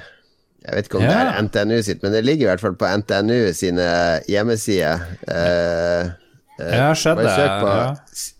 [0.62, 2.90] Jeg vet ikke om det er NTNU sitt, men det ligger i hvert fall på
[3.02, 3.86] NTNU sine
[4.30, 5.06] hjemmesider.
[5.26, 6.12] Eh,
[6.60, 7.32] eh, Jeg har sett det,
[7.64, 7.88] på ja.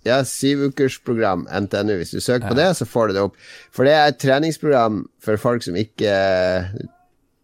[0.06, 1.96] ja, syvukersprogram NTNU.
[1.98, 3.40] Hvis du søker på det, så får du det opp.
[3.74, 6.14] For det er et treningsprogram for folk som ikke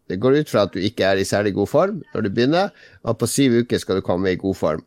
[0.08, 2.70] Det går ut fra at du ikke er i særlig god form når du begynner,
[3.04, 4.86] og på syv uker skal du komme i god form.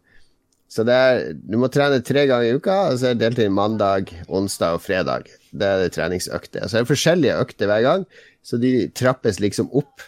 [0.70, 4.12] Så er, du må trene tre ganger i uka, og så er det deltid mandag,
[4.30, 5.26] onsdag og fredag.
[5.50, 6.62] Det er det treningsøkter.
[6.62, 8.04] Så det er forskjellige økter hver gang,
[8.46, 10.04] så de trappes liksom opp.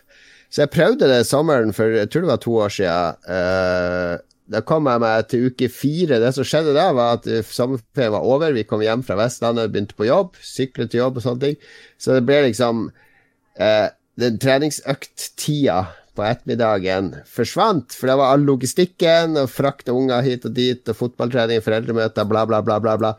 [0.53, 3.19] Så jeg prøvde det sommeren for jeg tror det var to år siden.
[3.27, 4.21] Uh,
[4.53, 6.21] da kom jeg meg til uke fire.
[6.21, 8.53] Det som skjedde da, var at eh, sommerferien var over.
[8.53, 11.57] Vi kom hjem fra Vestlandet, begynte på jobb, syklet til jobb og sånne ting.
[11.97, 13.89] Så det ble liksom uh,
[14.21, 15.79] Den treningsøkt-tida
[16.17, 20.99] på ettermiddagen forsvant, for det var all logistikken, og frakte unger hit og dit, og
[20.99, 22.97] fotballtrening, foreldremøter, bla, bla, bla, bla.
[23.01, 23.15] bla.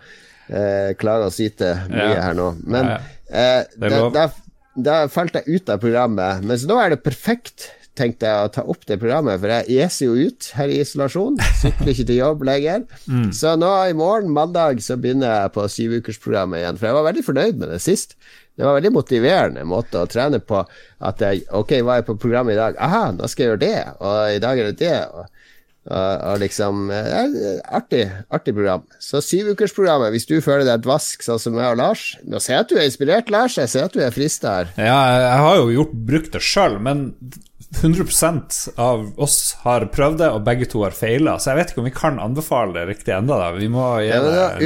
[0.50, 2.22] Eh, klarer å syte mye Ja.
[2.30, 2.50] her nå.
[2.68, 2.98] Men Ja,
[3.32, 4.26] eh, er da, da,
[4.76, 6.44] da falt jeg ut av programmet.
[6.44, 9.84] Men så nå er det perfekt tenkte jeg å ta opp det programmet, for jeg
[9.86, 11.38] eser jo ut her i isolasjon.
[11.62, 12.86] Sykler ikke til jobb lenger.
[13.14, 13.30] Mm.
[13.36, 16.78] Så nå i morgen, mandag, så begynner jeg på syvukersprogrammet igjen.
[16.80, 18.16] For jeg var veldig fornøyd med det sist.
[18.56, 20.62] Det var en veldig motiverende måte å trene på.
[21.04, 22.78] At jeg Ok, hva er på programmet i dag?
[22.78, 23.78] Aha, nå skal jeg gjøre det.
[24.00, 25.00] Og i dag er det det.
[25.10, 25.40] Og,
[25.90, 27.24] og, og liksom ja,
[27.80, 28.86] artig, artig program.
[29.02, 32.68] Så syvukersprogrammet, hvis du føler deg dvask sånn som jeg og Lars Nå ser jeg
[32.68, 33.58] at du er inspirert, Lars.
[33.58, 34.76] Jeg ser at du er frista her.
[34.78, 37.08] Ja, jeg har jo gjort, brukt det sjøl, men
[37.82, 41.36] 100% av oss har prøvd det, og begge to har feila.
[41.42, 43.38] Så jeg vet ikke om vi kan anbefale det riktig ennå.
[43.58, 44.20] Vi må ja,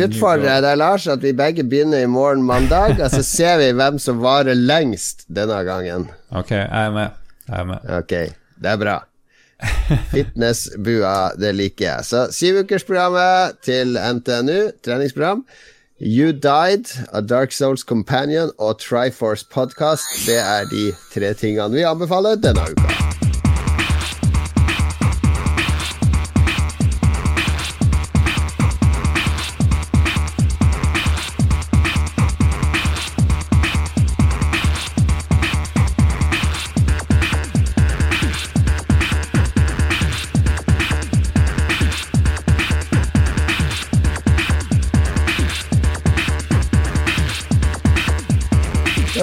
[0.05, 3.72] utfordrer jeg deg, Lars, at vi begge begynner i morgen mandag, og så ser vi
[3.78, 6.10] hvem som varer lengst denne gangen.
[6.36, 7.24] Ok, jeg er med.
[7.47, 7.93] Jeg er med.
[8.01, 8.18] Ok,
[8.64, 8.97] det er bra.
[10.12, 12.05] Fitnessbua, det liker jeg.
[12.05, 15.45] Så syvukersprogrammet til NTNU, treningsprogram.
[16.00, 20.04] You Died, A Dark Souls Companion og Triforce Podcast.
[20.28, 22.93] Det er de tre tingene vi anbefaler denne uka.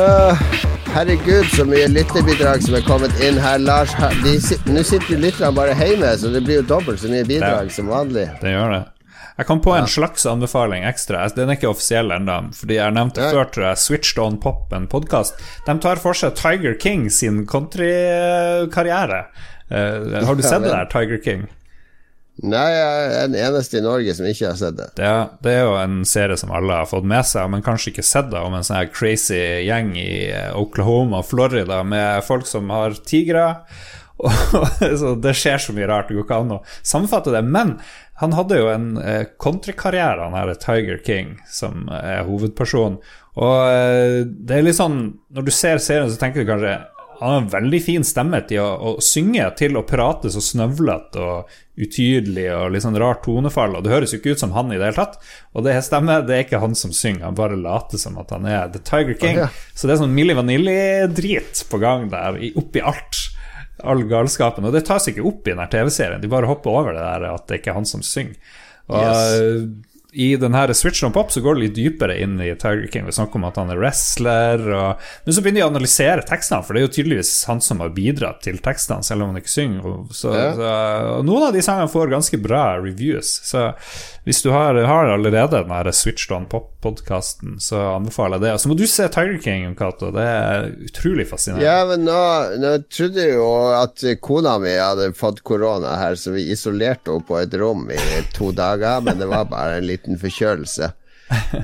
[0.05, 0.37] Uh,
[0.93, 3.95] herregud, så mye lytterbidrag som er kommet inn her, Lars.
[3.97, 7.73] Nå sitter jo lytterne bare hjemme, så det blir jo dobbelt så mye bidrag ja,
[7.73, 8.27] som vanlig.
[8.43, 8.83] Det gjør det.
[9.39, 11.25] Jeg kom på en slags anbefaling ekstra.
[11.35, 12.37] Den er ikke offisiell ennå.
[12.55, 13.33] Fordi jeg nevnte ja.
[13.35, 15.41] før tror jeg, Switched On Pop, en podkast.
[15.67, 19.25] De tar for seg Tiger King sin countrykarriere.
[19.73, 21.49] Uh, har du sett det der, Tiger King?
[22.43, 24.89] Nei, jeg er den eneste i Norge som ikke har sett det.
[24.99, 28.07] Ja, det er jo en serie som alle har fått med seg, men kanskje ikke
[28.07, 32.49] sett det, om en sånn her crazy gjeng i eh, Oklahoma og Florida med folk
[32.51, 33.47] som har tigre.
[35.25, 37.45] det skjer så mye rart, det går ikke an å sammenfatte det.
[37.47, 37.77] Men
[38.19, 42.99] han hadde jo en eh, han her Tiger King, som er hovedpersonen.
[43.39, 44.99] Og eh, det er litt sånn
[45.35, 46.77] Når du ser serien, så tenker du kanskje
[47.15, 51.23] han har en veldig fin stemme til å, å synge, til å prate så snøvlete
[51.23, 53.77] og utydelig og litt sånn rart tonefall.
[53.79, 55.17] Og det høres jo ikke ut som han i det hele tatt.
[55.55, 58.47] Og det stemmer, det er ikke han som synger, han bare later som at han
[58.51, 59.41] er The Tiger King.
[59.45, 59.49] Ja.
[59.75, 63.25] Så det er sånn Milli Vanilli-drit på gang der, oppi alt.
[63.85, 64.67] All galskapen.
[64.69, 67.49] Og det tas ikke opp i denne TV-serien, de bare hopper over det der at
[67.51, 68.39] det ikke er han som synger.
[68.93, 72.87] Og yes i denne Switchen on Pop så går det litt dypere inn i Tiger
[72.93, 73.07] King.
[73.09, 74.63] Vi snakker om at han er wrestler.
[74.63, 75.07] Og...
[75.25, 77.95] Men så begynner de å analysere tekstene, for det er jo tydeligvis han som har
[77.97, 79.97] bidratt til tekstene, selv om han ikke synger.
[80.15, 80.53] Så, ja.
[80.55, 80.75] så,
[81.27, 83.41] noen av de sangene får ganske bra reviews.
[83.49, 83.73] Så
[84.25, 88.55] hvis du har, har allerede den Switch on Pop-podkasten, så anbefaler jeg det.
[88.55, 90.13] Og så må du se Tiger King, Cato.
[90.15, 91.67] Det er utrolig fascinerende.
[91.67, 92.21] Ja, men nå,
[92.63, 97.27] nå trodde jeg jo at kona mi hadde fått korona her, så vi isolerte henne
[97.27, 98.01] på et rom i
[98.37, 100.93] to dager, men det var bare en liten liten forkjølelse.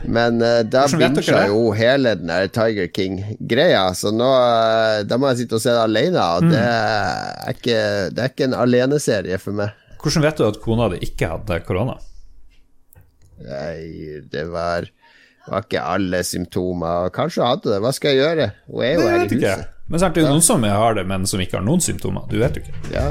[0.09, 5.29] Men uh, da begynte jo hele den der Tiger King-greia, så nå uh, Da må
[5.31, 6.55] jeg sitte og se det alene, og mm.
[6.55, 7.81] det, er ikke,
[8.17, 9.77] det er ikke en aleneserie for meg.
[10.01, 11.99] Hvordan vet du at kona di ikke hadde korona?
[13.45, 14.89] Nei, det var,
[15.49, 17.13] var ikke alle symptomer.
[17.13, 17.83] Kanskje hun hadde det.
[17.85, 18.49] Hva skal jeg gjøre?
[18.73, 19.37] Hun er jo her i huset.
[19.37, 19.77] Ikke.
[19.91, 22.25] Men er det jo noen som har det, men som ikke har noen symptomer.
[22.33, 22.81] Du vet jo ikke.
[22.95, 23.11] Ja,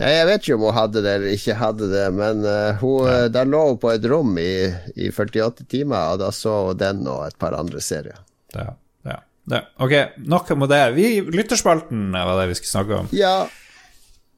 [0.00, 3.08] Nei, Jeg vet ikke om hun hadde det eller ikke hadde det, men uh, hun,
[3.10, 3.26] ja.
[3.32, 4.52] der lå hun på et rom i,
[4.96, 8.22] i, 48 timer, og da så hun den og et par andre serier.
[8.56, 8.70] Ja,
[9.08, 9.18] ja,
[9.52, 9.64] ja.
[9.82, 10.80] Ok, nok om det.
[10.96, 13.12] Vi, Lytterspalten var det vi skulle snakke om.
[13.16, 13.36] Ja,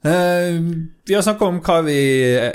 [0.04, 0.60] Uh,
[1.08, 1.96] vi har snakka om hva vi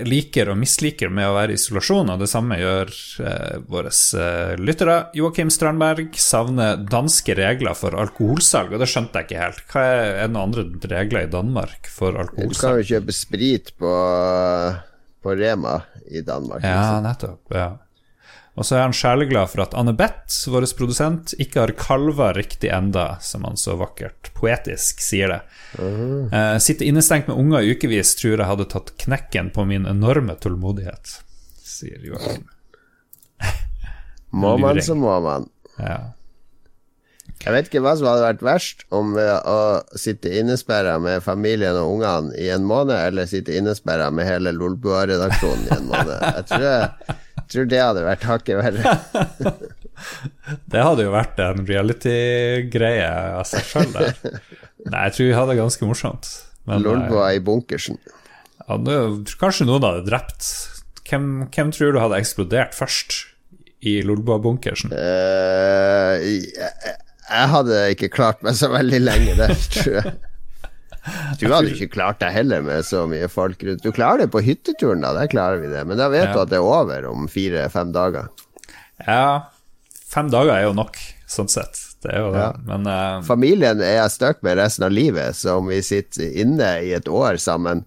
[0.06, 2.92] liker og misliker med å være i isolasjon, og det samme gjør
[3.26, 5.00] uh, våre uh, lyttere.
[5.18, 9.66] Joakim Strandberg savner danske regler for alkoholsalg, og det skjønte jeg ikke helt.
[9.74, 12.54] Hva er, er det noen andre regler i Danmark for alkoholsalg?
[12.54, 13.94] Du kan jo kjøpe sprit på,
[15.26, 16.62] på Rema i Danmark.
[16.62, 17.06] Ja, liksom.
[17.10, 17.58] nettopp.
[17.58, 17.70] ja
[18.60, 22.68] og så er han sjeleglad for at Anne Beth, vår produsent, ikke har kalva riktig
[22.76, 25.40] enda, som han så vakkert poetisk sier det.
[25.80, 29.88] Uh eh, sitte innestengt med unger i ukevis tror jeg hadde tatt knekken på min
[29.88, 31.22] enorme tålmodighet,
[31.64, 32.50] sier Joakim.
[34.36, 35.48] må man, så må man.
[35.80, 36.00] Ja.
[37.40, 39.60] Jeg vet ikke hva som hadde vært verst, om å
[39.96, 45.70] sitte innesperra med familien og ungene i en måned, eller sitte innesperra med hele Lolbua-redaksjonen
[45.70, 46.18] i en måned.
[46.20, 47.16] Jeg tror jeg
[47.54, 48.94] tror det hadde vært hakket verre.
[50.72, 54.14] det hadde jo vært en reality-greie av seg sjøl der.
[54.88, 56.32] Nei, jeg tror vi hadde det ganske morsomt.
[56.70, 57.98] Lolboa i bunkersen.
[58.70, 58.78] Ja,
[59.42, 60.46] kanskje noen hadde drept.
[61.10, 63.16] Hvem, hvem, tror du hadde eksplodert først
[63.82, 64.94] i Lolboa-bunkersen?
[64.94, 70.14] Uh, jeg, jeg, hadde ikke klart meg så veldig lenge der, tror jeg.
[71.40, 73.84] Du hadde ikke klart deg heller med så mye folk rundt.
[73.86, 75.14] Du klarer det på hytteturen, da.
[75.16, 75.86] Der klarer vi det.
[75.88, 76.34] Men da vet Ja.
[76.34, 78.28] du at det er over om fire-fem dager.
[79.08, 79.48] Ja,
[80.12, 80.98] fem dager er jo nok,
[81.30, 81.80] sånn sett.
[82.04, 82.40] Det er jo det.
[82.46, 82.52] Ja.
[82.68, 86.70] Men uh, Familien er jeg stuck med resten av livet, så om vi sitter inne
[86.84, 87.86] i et år sammen,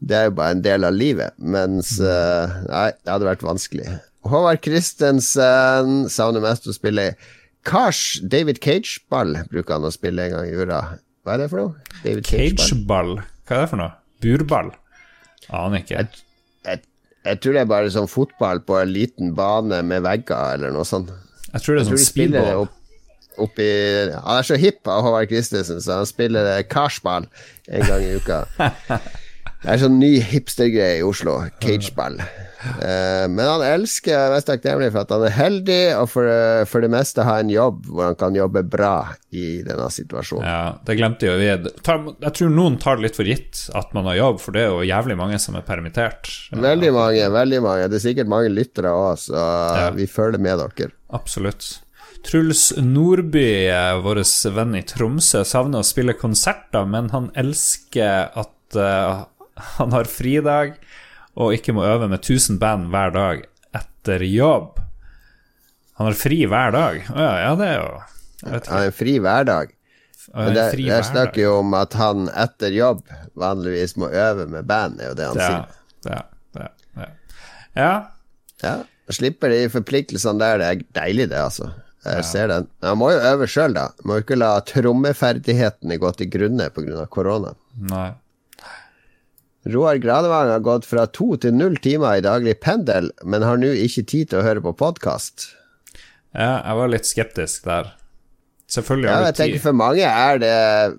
[0.00, 1.32] det er jo bare en del av livet.
[1.38, 3.88] Mens uh, Nei, det hadde vært vanskelig.
[4.28, 7.12] Håvard Christensen savner mest å spille
[7.68, 10.80] Kars David Cage-ball bruker han å spille en gang i uka.
[11.28, 11.96] Hva er det for noe?
[12.00, 13.10] David Cage-ball?
[13.48, 13.90] hva er det for noe?
[14.24, 14.70] Burball?
[15.52, 16.00] Aner ikke.
[16.00, 16.22] Jeg,
[16.64, 16.80] jeg,
[17.28, 20.88] jeg tror det er bare sånn fotball på en liten bane med vegger, eller noe
[20.88, 21.12] sånt.
[21.52, 22.64] Jeg tror det er Jeg sånn speedball.
[22.64, 22.74] opp,
[23.44, 23.68] opp i
[24.14, 27.28] Han er så hipp av Håvard Christensen, så han spiller karsball
[27.68, 28.42] en gang i uka.
[29.58, 31.40] Det er sånn ny hipstergreie i Oslo.
[31.58, 32.20] Cageball.
[32.58, 36.30] Uh, men han elsker er mest takknemlig for at han er heldig, og for,
[36.70, 38.92] for det meste har en jobb hvor han kan jobbe bra
[39.34, 40.46] i denne situasjonen.
[40.46, 41.48] Ja, det glemte jo vi.
[41.50, 44.70] Jeg tror noen tar det litt for gitt at man har jobb, for det er
[44.72, 46.30] jo jævlig mange som er permittert.
[46.54, 47.90] Veldig mange, veldig mange.
[47.90, 49.90] Det er sikkert mange lyttere òg, så Ja.
[49.94, 50.92] vi følger med dere.
[51.14, 51.80] Absolutt.
[52.26, 54.22] Truls Nordby, eh, vår
[54.54, 59.24] venn i Tromsø, savner å spille konserter, men han elsker at eh,
[59.78, 60.76] han har fridag
[61.38, 63.42] og ikke må øve med 1000 band hver dag
[63.78, 64.78] etter jobb.
[65.98, 67.00] Han har fri hver dag.
[67.10, 67.88] Å ja, ja, det er jo
[68.46, 69.72] Han har en fri hverdag.
[70.34, 71.08] Han Men det, fri hver dag.
[71.10, 73.00] snakker jo om at han etter jobb
[73.38, 76.12] vanligvis må øve med band, er jo det han Ja, sier.
[76.12, 76.20] ja,
[76.60, 76.68] ja,
[77.02, 77.08] ja.
[77.78, 77.92] ja.
[78.62, 78.76] Ja,
[79.14, 81.70] Slipper de forpliktelsene der, det er deilig, det, altså.
[82.04, 82.66] Jeg ser den.
[82.84, 83.86] Han må jo øve sjøl, da.
[84.04, 87.06] Må jo ikke la trommeferdighetene gå til grunne pga.
[87.10, 87.54] korona.
[87.90, 88.10] Nei.
[89.66, 93.72] Roar Granevang har gått fra to til null timer i daglig pendel, men har nå
[93.74, 95.48] ikke tid til å høre på podkast.
[96.36, 97.94] Ja, jeg var litt skeptisk der.
[98.68, 99.64] Selvfølgelig Ja, har jeg du tenker tid.
[99.64, 100.54] For mange er det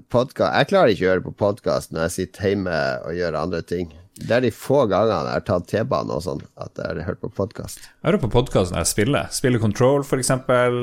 [0.09, 3.61] podkast Jeg klarer ikke å høre på podkast når jeg sitter hjemme og gjør andre
[3.61, 3.91] ting.
[4.19, 7.21] Det er de få gangene jeg har tatt T-banen og sånn, at jeg har hørt
[7.21, 7.79] på podkast.
[7.85, 9.29] Jeg hører på podkast når jeg spiller.
[9.31, 10.81] Spiller Control, for eksempel.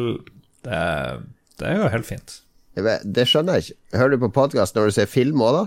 [0.64, 0.80] Det,
[1.60, 2.38] det er jo helt fint.
[2.76, 3.78] Det skjønner jeg ikke.
[3.98, 5.66] Hører du på podkast når du ser film òg, da?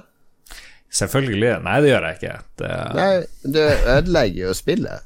[0.89, 1.53] Selvfølgelig.
[1.65, 2.39] Nei, det gjør jeg ikke.
[2.61, 3.13] Det, Nei,
[3.55, 3.67] det
[3.97, 5.05] ødelegger jo spillet.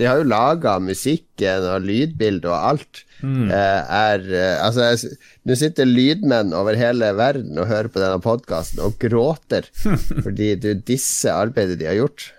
[0.00, 3.02] De har jo laga musikken og lydbildet og alt.
[3.22, 3.56] Eh,
[3.94, 5.12] er eh, Altså,
[5.46, 9.68] nå sitter lydmenn over hele verden og hører på denne podkasten og gråter
[10.24, 12.32] fordi du disser arbeidet de har gjort.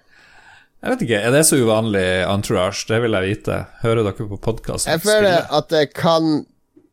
[0.82, 2.84] jeg vet ikke, er det så uvanlig entourage?
[2.90, 3.60] Det vil jeg vite.
[3.86, 4.92] Hører dere på podkasten?
[4.92, 6.46] Jeg føler at det kan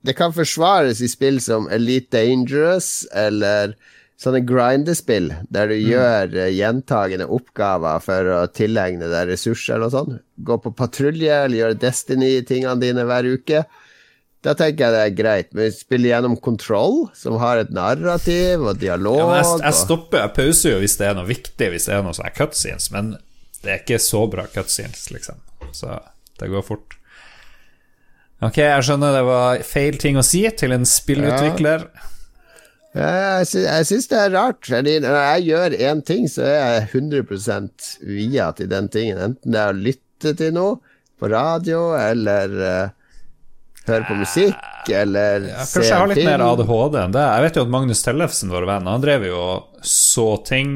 [0.07, 3.75] Det kan forsvares i spill som Elite Dangerous eller
[4.21, 9.95] sånne grindespill, der du gjør eh, gjentagende oppgaver for å tilegne deg ressurser eller noe
[9.95, 10.19] sånt.
[10.45, 13.65] Gå på patrulje eller gjøre Destiny-tingene dine hver uke.
[14.45, 15.51] Da tenker jeg det er greit.
[15.57, 20.37] Men spille gjennom Control, som har et narrativ og dialog Ja, jeg, jeg stopper, jeg
[20.37, 23.15] pauser jo hvis det er noe viktig, hvis det er noe sånne cutscenes, men
[23.61, 25.41] det er ikke så bra cutscenes, liksom.
[25.77, 25.97] Så
[26.41, 26.97] det går fort.
[28.41, 31.85] Ok, jeg skjønner det var feil ting å si til en spillutvikler.
[31.85, 32.07] Ja,
[32.99, 34.63] jeg, sy jeg syns det er rart.
[34.67, 39.21] Fordi når jeg gjør én ting, så er jeg 100% via til den tingen.
[39.31, 40.79] Enten det er å lytte til noe
[41.21, 43.15] på radio, eller uh,
[43.87, 46.45] høre på musikk, eller Ja, se kanskje jeg har en litt mer.
[46.47, 47.27] ADHD enn det.
[47.27, 49.45] Jeg vet jo at Magnus Tellefsen, vår venn, han drev jo
[49.85, 50.73] så ting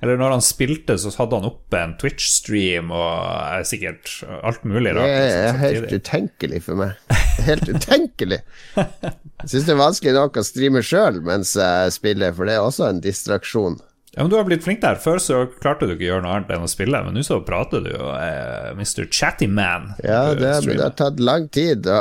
[0.00, 3.10] Eller når han spilte, så hadde han oppe en Twitch-stream og
[3.58, 6.96] er sikkert alt mulig Det er helt utenkelig for meg.
[7.50, 8.38] Helt utenkelig.
[8.76, 12.64] Jeg syns det er vanskelig nok å streame sjøl mens jeg spiller, for det er
[12.64, 13.78] også en distraksjon.
[14.10, 14.96] Ja, men Du har blitt flink der.
[15.00, 17.38] Før så klarte du ikke å gjøre noe annet enn å spille, men nå så
[17.46, 19.04] prater du jo eh, Mr.
[19.12, 19.92] Chatty Man.
[20.02, 22.00] Ja, det, har- det har tatt lang tid å,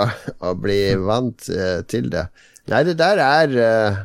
[0.49, 2.25] å bli vant eh, til det.
[2.71, 3.99] Nei, det der er eh,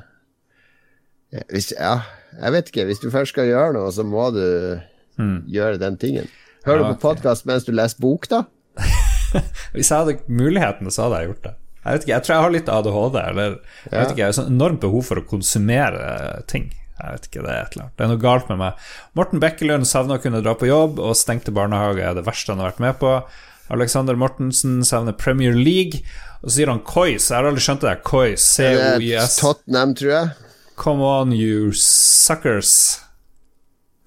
[1.78, 1.94] Ja,
[2.40, 2.86] jeg vet ikke.
[2.88, 4.44] Hvis du først skal gjøre noe, så må du
[5.50, 6.30] gjøre den tingen.
[6.64, 6.80] Hører.
[6.80, 8.44] Ja, du på podkast mens du leser bok, da?
[9.74, 11.52] Hvis jeg hadde muligheten, så hadde jeg gjort det.
[11.84, 14.36] Jeg vet ikke, jeg tror jeg har litt ADHD, eller jeg vet ikke, jeg har
[14.38, 16.04] sånn enormt behov for å konsumere
[16.48, 16.70] ting.
[16.94, 17.96] Jeg vet ikke, Det er et eller annet.
[17.98, 18.84] Det er noe galt med meg.
[19.18, 22.62] Morten Bekkelund savner å kunne dra på jobb, og stengte barnehage er det verste han
[22.62, 23.12] har vært med på.
[23.74, 26.00] Alexander Mortensen savner Premier League,
[26.40, 27.28] og så sier han Coys.
[27.28, 27.92] Jeg har aldri skjønt det.
[27.92, 28.02] der.
[28.06, 29.36] Coys, C-O-I-S.
[29.42, 30.32] Tottenham, tror jeg.
[30.76, 33.00] Come on, you suckers.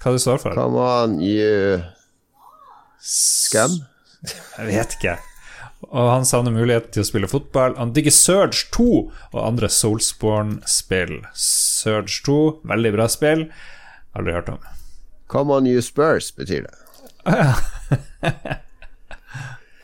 [0.03, 0.57] Hva det står for?
[0.57, 1.79] Come on, you
[2.99, 3.79] scum.
[4.57, 5.15] Jeg vet ikke.
[5.87, 7.77] Og han savner muligheten til å spille fotball.
[7.77, 11.21] Han digger Surge 2 og andre Soulsborne-spill.
[11.37, 12.37] Surge 2,
[12.67, 13.45] veldig bra spill.
[14.17, 14.63] Aldri hørt om.
[15.31, 16.75] Come on, you Spurs, betyr det.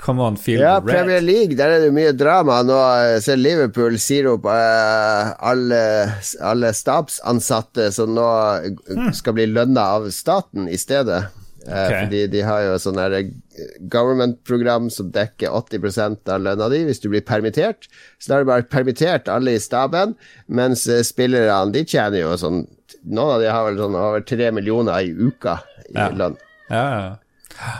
[0.03, 0.87] Come on, feel Ja, red.
[0.89, 2.57] Premier League, der er det mye drama.
[2.67, 2.75] Nå
[3.23, 5.79] ser Liverpool sier opp eh, alle,
[6.43, 8.25] alle stabsansatte som nå
[9.15, 11.21] skal bli lønna av staten i stedet.
[11.63, 11.93] Okay.
[12.03, 12.99] Fordi de har jo sånn
[13.93, 17.87] government-program som dekker 80% av lønna di hvis du blir permittert.
[18.19, 20.17] Så da har du bare permittert alle i staben,
[20.51, 22.65] mens eh, spillerne de tjener jo sånn
[23.03, 25.57] Noen av de har vel sånn over tre millioner i uka
[25.89, 26.05] i Ja.
[26.15, 26.37] lønn.
[26.69, 27.73] Ja, ja.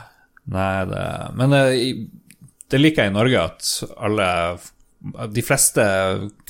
[0.51, 1.03] Nei, det
[1.39, 1.93] Men eh,
[2.69, 3.67] det liker jeg i Norge, at
[4.01, 4.27] alle
[5.31, 5.83] De fleste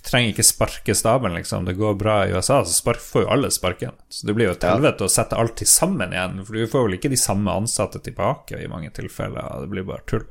[0.03, 1.65] trenger ikke sparke staben, liksom.
[1.65, 3.95] Det går bra i USA, så spark, får jo alle sparken.
[4.11, 4.75] Så det blir jo et Ja.
[4.77, 8.59] å sette alt til sammen igjen, for du får vel ikke de samme ansatte tilbake
[8.59, 9.61] i mange tilfeller.
[9.63, 10.25] Det blir bare tull.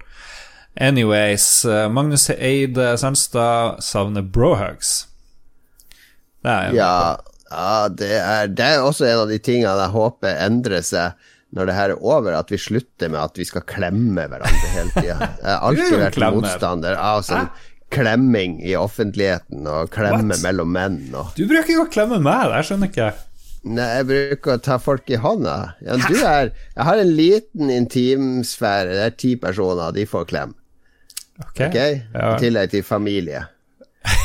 [0.77, 5.07] Anyways, eh, Magnus Eide Sandstad savner brohugs.
[6.43, 7.17] Det er jeg Ja,
[7.51, 11.13] ja det, er, det er også en av de tingene jeg håper endrer seg
[11.53, 14.95] når det her er over, at vi slutter med at vi skal klemme hverandre hele
[14.95, 15.19] tida.
[15.21, 17.51] Jeg har alltid vært motstander av sånn
[17.93, 20.41] klemming i offentligheten og klemme What?
[20.47, 23.21] mellom menn og Du bruker ikke å klemme meg, det skjønner ikke jeg.
[23.63, 25.57] Nei, jeg bruker å ta folk i hånda.
[25.85, 30.57] Ja, du er Jeg har en liten intimsfære, det er ti personer, de får klem.
[31.43, 31.69] Ok.
[31.69, 32.01] okay?
[32.15, 32.33] Ja.
[32.33, 33.45] I tillegg til familie.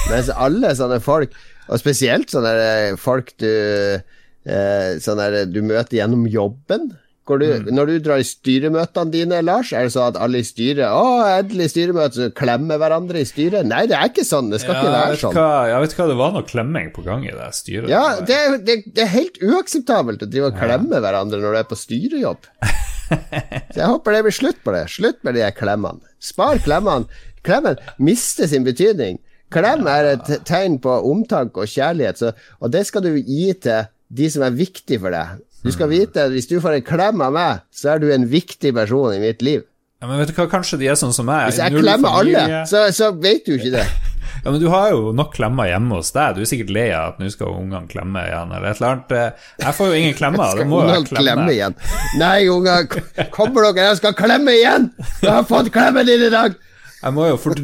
[0.08, 1.36] Mens alle sånne folk,
[1.68, 6.94] og spesielt sånne folk du eh, Sånne du møter gjennom jobben
[7.42, 7.68] du, Mm.
[7.76, 11.04] Når du drar i styremøtene dine, Lars, er det sånn at alle i styret Å,
[11.40, 13.68] endelig styremøte, så klemmer hverandre i styret?
[13.68, 14.50] Nei, det er ikke sånn.
[14.54, 15.36] Det skal ikke være sånn.
[15.36, 17.90] hva, jeg vet hva, det var noe klemming på gang i det styret.
[17.92, 21.68] Ja, det det, det er helt uakseptabelt å drive og klemme hverandre når du er
[21.70, 22.48] på styrejobb.
[23.72, 24.86] Så jeg håper det blir slutt på det.
[24.92, 26.04] Slutt med de klemmene.
[26.24, 27.08] Spar klemmene.
[27.48, 29.20] Klemmen mister sin betydning.
[29.54, 33.86] Klem er et tegn på omtanke og kjærlighet, så, og det skal du gi til
[34.12, 35.40] de som er viktige for deg.
[35.66, 38.28] Du skal vite at hvis du får en klem av meg, så er du en
[38.30, 39.66] viktig person i mitt liv.
[39.98, 41.48] Ja, men vet du hva, kanskje de er sånn som meg.
[41.50, 43.88] Hvis jeg klemmer alle, så, så vet du ikke det.
[44.44, 46.38] Ja, men du har jo nok klemmer hjemme hos deg.
[46.38, 49.42] Du er sikkert lei av at nå skal ungene klemme igjen, eller et eller annet.
[49.64, 50.52] Jeg får jo ingen klemmer.
[50.54, 51.24] Skal ungene klemme.
[51.24, 51.76] klemme igjen?
[52.22, 52.86] Nei, unger,
[53.34, 54.86] kommer dere, jeg skal klemme igjen!
[55.24, 56.56] Jeg har fått klemmen din i dag!
[57.02, 57.60] Jeg må jo, for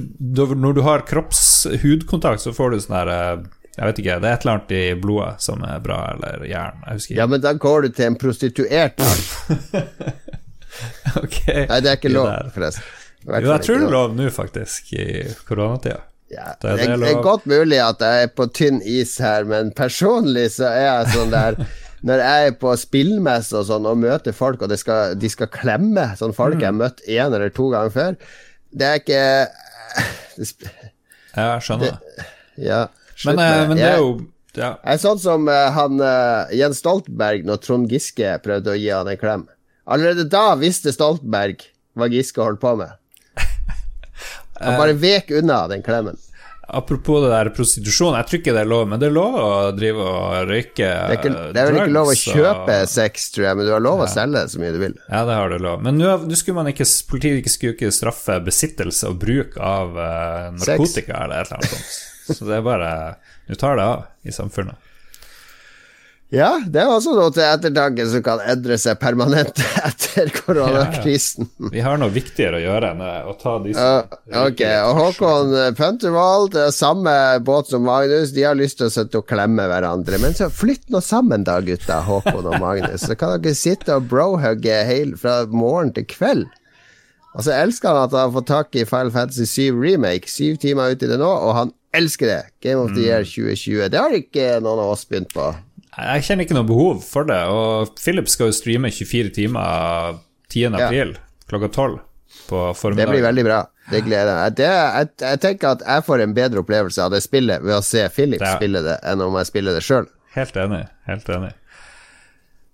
[0.66, 4.36] Når du har kroppshudkontakt, så får du sånn her eh, Jeg vet ikke, det er
[4.38, 6.84] et eller annet i blodet som er bra, eller jern.
[6.86, 9.02] Jeg husker Ja, men da går du til en prostituert.
[11.20, 11.36] Ok.
[11.46, 12.86] Nei, det er ikke lov, forresten.
[13.24, 15.06] Jo, jeg tror ikke det er lov nå, faktisk, i
[15.48, 16.00] koronatida.
[16.34, 19.70] Ja, Det er det, er godt mulig at jeg er på tynn is her, men
[19.78, 21.60] personlig så er jeg sånn der
[22.10, 26.10] Når jeg er på spillmesse og sånn og møter folk, og skal, de skal klemme
[26.20, 28.18] sånn folk jeg har møtt én eller to ganger før
[28.74, 29.22] Det er ikke
[30.42, 30.74] det,
[31.38, 31.94] Ja, jeg skjønner.
[32.18, 32.26] det.
[32.66, 32.82] Ja,
[33.16, 34.14] slutt Men, eh, med men det er jo
[34.54, 34.76] ja.
[34.84, 38.92] Jeg er sånn som eh, han eh, Jens Stoltenberg når Trond Giske prøvde å gi
[38.94, 39.48] han en klem.
[39.90, 41.66] Allerede da visste Stoltenberg
[41.98, 42.94] hva Giske holdt på med.
[44.64, 46.16] Han bare vek unna den klemmen.
[46.74, 49.50] Apropos det der prostitusjon, jeg tror ikke det er lov, men det er lov å
[49.76, 53.48] drive og røyke Det er, ikke, det er vel ikke lov å kjøpe sex, tror
[53.50, 54.96] jeg, men du har lov å selge så mye du vil.
[55.10, 55.84] Ja, det har du lov.
[55.84, 61.22] Men nå skulle man ikke, politiet skulle ikke straffe besittelse og bruk av narkotika narkotika
[61.26, 62.02] eller et eller annet sånt.
[62.30, 62.90] Så det er bare
[63.50, 64.80] Du tar det av i samfunnet.
[66.34, 71.46] Ja, det er også noe til ettertanke som kan endre seg permanent etter koronakrisen.
[71.70, 74.98] Vi har noe viktigere å gjøre enn eh, å ta de Ja, som ok, og
[74.98, 77.14] Håkon Punterwald, Puntervold, er samme
[77.46, 80.18] båt som Magnus, de har lyst til å sitte og klemme hverandre.
[80.24, 83.06] Men så flytt nå sammen da, gutta, Håkon og Magnus.
[83.06, 86.50] Så kan dere sitte og brohugge hele fra morgen til kveld.
[87.38, 90.58] Og så elsker han at han har fått tak i Final Fantasy 7 Remake, syv
[90.66, 92.42] timer ute i det nå, og han elsker det.
[92.64, 93.90] Game of the Year 2020.
[93.94, 95.52] Det har ikke noen av oss begynt på.
[95.94, 100.16] Jeg kjenner ikke noe behov for det, og Philip skal jo streame 24 timer
[100.50, 100.74] 10.
[100.74, 101.14] april
[101.50, 102.00] klokka 12
[102.50, 102.62] på
[102.98, 103.60] Det blir veldig bra.
[103.92, 104.56] Det gleder jeg meg.
[104.58, 107.84] Det, jeg, jeg tenker at jeg får en bedre opplevelse av det spillet ved å
[107.86, 108.56] se Philip Ja.
[108.58, 110.08] spille det, enn om jeg spiller det sjøl.
[110.34, 110.82] Helt enig.
[111.06, 111.52] Helt enig.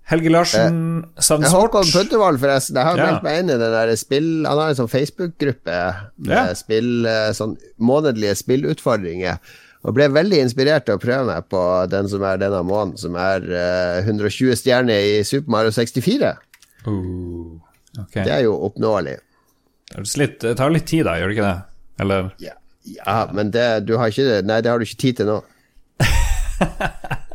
[0.09, 0.77] Helge Larsen
[1.21, 1.69] savner sport.
[1.75, 2.77] Håkon Puntervold, forresten.
[2.79, 3.05] Jeg har Ja.
[3.05, 5.79] meldt meg inn i den der spill Han har en sånn Facebook-gruppe
[6.17, 6.53] med Ja.
[6.53, 9.37] spill, eh, sånn månedlige spillutfordringer.
[9.85, 13.15] Og ble veldig inspirert til å prøve meg på den som er denne måneden, som
[13.15, 16.37] er eh, 120 stjerner i Super Mario 64.
[16.87, 17.59] Uh,
[17.99, 18.23] okay.
[18.23, 19.19] Det er jo oppnåelig.
[19.95, 21.63] Det tar litt tid, da, gjør det ikke det?
[21.99, 22.53] Eller Ja,
[22.83, 25.43] ja men det, du har ikke Nei, det har du ikke tid til nå.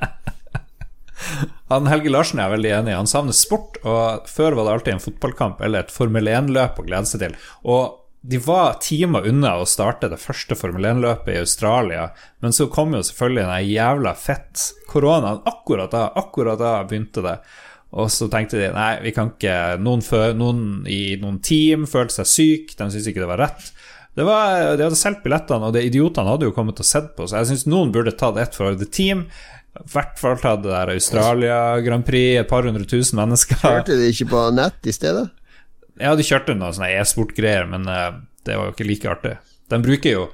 [1.73, 2.97] Han Helge Larsen er veldig enig.
[2.99, 6.87] Han savner sport, og før var det alltid en fotballkamp eller et Formel 1-løp å
[6.87, 7.37] glede seg til.
[7.65, 12.09] Og de var timer unna å starte det første Formel 1-løpet i Australia,
[12.41, 16.07] men så kom jo selvfølgelig den jævla fett koronaen akkurat da.
[16.21, 17.39] Akkurat da begynte det.
[17.95, 22.23] Og så tenkte de nei, vi kan ikke Noen, fø, noen i noen team følte
[22.23, 23.69] seg syke, de syntes ikke det var rett.
[24.15, 27.27] Det var, De hadde solgt billettene, og de idiotene hadde jo kommet og sett på,
[27.27, 29.27] så jeg syns noen burde tatt ett for The Team.
[29.75, 33.59] I hvert fall ta det der Australia Grand Prix, et par hundre tusen mennesker.
[33.59, 35.27] Kjørte de ikke på nett i stedet?
[35.99, 39.37] Ja, de kjørte noe sånne e-sport-greier, men uh, det var jo ikke like artig.
[39.70, 40.25] De bruker jo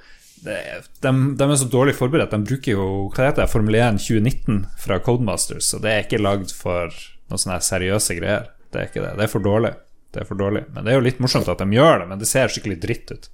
[0.40, 0.56] de,
[1.04, 2.32] de, de, er så dårlig forberedt.
[2.32, 6.22] De bruker jo hva heter det, Formel 1 2019 fra Codemasters, og det er ikke
[6.22, 6.88] lagd for
[7.30, 8.48] noen sånne seriøse greier.
[8.72, 9.14] Det er ikke det.
[9.18, 9.74] Det er for dårlig.
[10.10, 10.64] Det er for dårlig.
[10.74, 13.12] Men det er jo litt morsomt at de gjør det, men det ser skikkelig dritt
[13.12, 13.28] ut.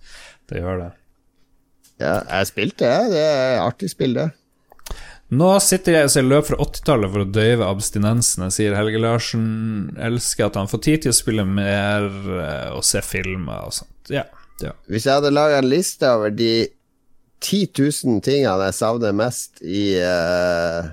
[0.51, 0.91] Det gjør det.
[2.03, 3.13] Ja, jeg spilte, jeg.
[3.15, 4.27] Det er artig spill, det.
[5.35, 9.47] Nå sitter jeg og ser løp fra 80-tallet for å døyve abstinensene, sier Helge Larsen.
[9.99, 14.13] Elsker at han får tid til å spille mer eh, og se filmer og sånt.
[14.13, 14.23] Ja.
[14.63, 14.71] ja.
[14.87, 16.71] Hvis jeg hadde laga en liste over de
[17.43, 20.87] 10 000 tingene jeg savner mest i, uh,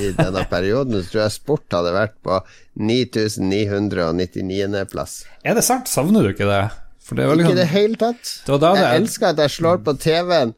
[0.00, 2.40] i denne perioden, så tror jeg sport hadde vært på
[2.80, 4.80] 9999.
[4.90, 5.24] plass.
[5.44, 5.86] Er det sant?
[5.92, 6.64] Savner du ikke det?
[7.04, 8.40] det ikke i liksom- det hele tatt.
[8.46, 10.54] Det det jeg elsker at jeg slår på TV-en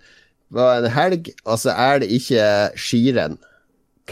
[0.55, 2.47] på en helg, og så er det ikke
[2.79, 3.39] skirenn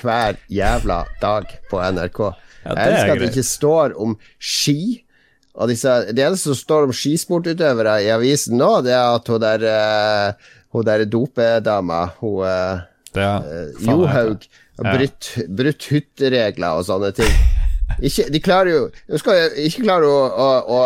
[0.01, 2.21] hver jævla dag på NRK.
[2.65, 5.05] Ja, jeg elsker at det ikke står om ski.
[5.55, 9.43] Og disse, det eneste som står om skisportutøvere i avisen nå, det er at hun
[9.45, 12.83] der, uh, hun der dopedama, hun uh,
[13.15, 14.49] uh, Johaug,
[14.81, 17.31] har brutt, brutt hytteregler og sånne ting.
[18.05, 20.79] Ikke, de klarer jo De skal ikke klare å, å, å,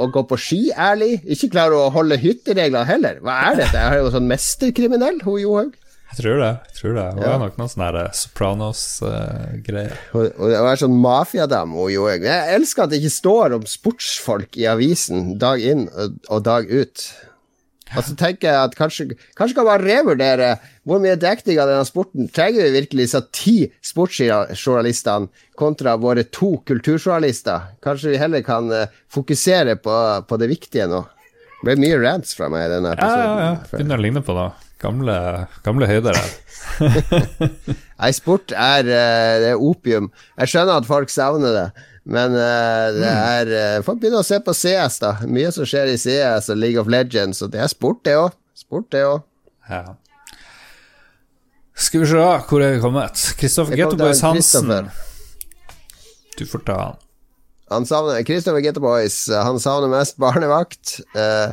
[0.00, 1.18] å, gå på ski ærlig.
[1.26, 3.18] Ikke klarer å holde hytteregler heller.
[3.24, 3.80] Hva er dette?
[3.80, 5.74] Jeg har jo sånn mesterkriminell, hun Johaug.
[6.14, 6.50] Jeg tror det.
[6.70, 7.30] jeg tror det Hun ja.
[7.32, 9.94] er nok noen sånne Sopranos-greier.
[10.14, 12.26] Uh, hun er sånn mafiadame, hun Johaug.
[12.28, 17.08] Jeg elsker at det ikke står om sportsfolk i avisen dag inn og dag ut.
[17.94, 21.86] Og så tenker jeg at kanskje, kanskje kan man revurdere hvor mye dekning av denne
[21.88, 23.54] sporten trenger vi virkelig disse ti
[23.84, 27.70] sportsjournalistene kontra våre to kulturjournalister?
[27.84, 29.96] Kanskje vi heller kan uh, fokusere på,
[30.28, 31.00] på, det viktige nå?
[31.62, 33.24] Det ble mye rants fra meg i denne episoden.
[33.24, 33.72] Ja, ja, ja.
[33.72, 34.50] Begynner å ligne på det.
[34.84, 35.16] Gamle,
[35.64, 36.36] gamle høyder her.
[38.02, 40.12] Nei, sport er, uh, det er opium.
[40.42, 41.66] Jeg skjønner at folk savner det.
[42.04, 43.24] Men uh, det mm.
[43.24, 45.16] er uh, Folk begynner å se på CS, da.
[45.24, 48.34] Mye som skjer i CS og League of Legends, og det er sport, det òg.
[48.52, 49.22] Sport, det òg.
[49.70, 49.94] Ja.
[51.74, 53.22] Skal vi se hvor er vi kommet.
[53.38, 54.90] Kristoffer Gettoboys Hansen.
[56.38, 57.00] Du får ta han.
[57.72, 61.00] Han savner Kristoffer Gettoboys, han savner mest barnevakt.
[61.16, 61.50] Uh,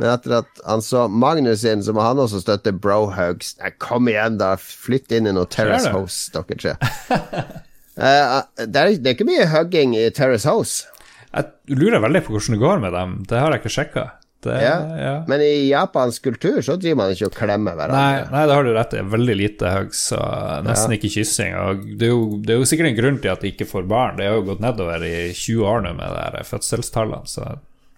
[0.00, 3.52] men etter at han så Magnus inn, så må han også støtte Brohugs.
[3.82, 4.54] Kom igjen, da.
[4.56, 6.76] Flytt inn i noe Terrace House, dere tre.
[8.00, 10.86] Det, er, det, er, ikke mye hugging i Terrace House.
[11.34, 13.10] Jeg lurer veldig på hvordan det går med dem.
[13.28, 14.04] Det har jeg ikke sjekka.
[14.48, 14.76] Ja.
[14.96, 15.14] Ja.
[15.28, 18.00] Men i japansk kultur så driver man ikke og klemmer hverandre.
[18.00, 19.02] Nei, nei, det har du rett i.
[19.14, 21.00] Veldig lite hugs og nesten ja.
[21.00, 21.56] ikke kyssing.
[21.60, 23.90] Og det er, jo, det, er jo, sikkert en grunn til at de ikke får
[23.90, 24.16] barn.
[24.20, 27.50] Det har jo gått nedover i 20 år nå med de fødselstallene, så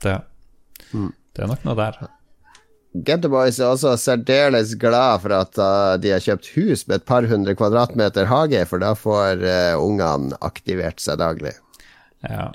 [0.03, 0.19] det,
[0.91, 1.13] mm.
[1.37, 2.03] det er nok noe der.
[2.93, 7.25] Getterboys er også særdeles glad for at uh, de har kjøpt hus med et par
[7.29, 11.55] hundre kvadratmeter hage, for da får uh, ungene aktivert seg daglig.
[12.27, 12.51] Ja.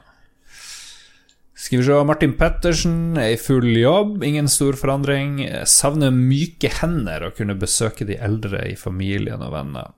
[1.57, 5.39] Skal vi se, Martin Pettersen er i full jobb, ingen stor forandring.
[5.65, 9.95] Savner myke hender og kunne besøke de eldre i familien og venner.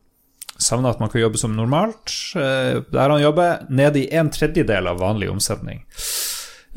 [0.59, 2.13] Savner at man kan jobbe som normalt.
[2.31, 5.83] Uh, der han jobber, nede i en tredjedel av vanlig omsetning.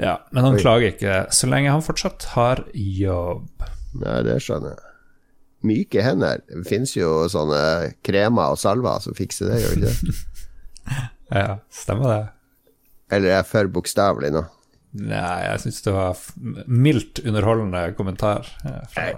[0.00, 0.62] Ja, Men han Oi.
[0.62, 3.66] klager ikke så lenge han fortsatt har jobb.
[4.02, 4.88] Nei, det skjønner jeg.
[5.68, 6.42] Myke hender.
[6.48, 10.16] Det finnes jo sånne kremer og salver som fikser det, gjør det ikke
[11.44, 12.22] ja, stemmer det.
[13.14, 14.42] Eller er jeg for bokstavelig nå?
[14.92, 16.18] Nei, jeg syns det var
[16.68, 18.48] mildt underholdende kommentar.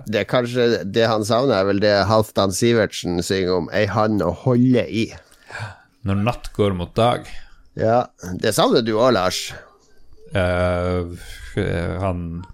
[0.07, 4.23] Det er kanskje det han savner, er vel det Halvdan Sivertsen synger om, ei hand
[4.23, 5.09] å holde i.
[6.07, 7.27] Når natt går mot dag.
[7.75, 8.05] Ja,
[8.39, 9.49] det savner du òg, Lars.
[10.35, 11.11] Uh,
[12.03, 12.45] han,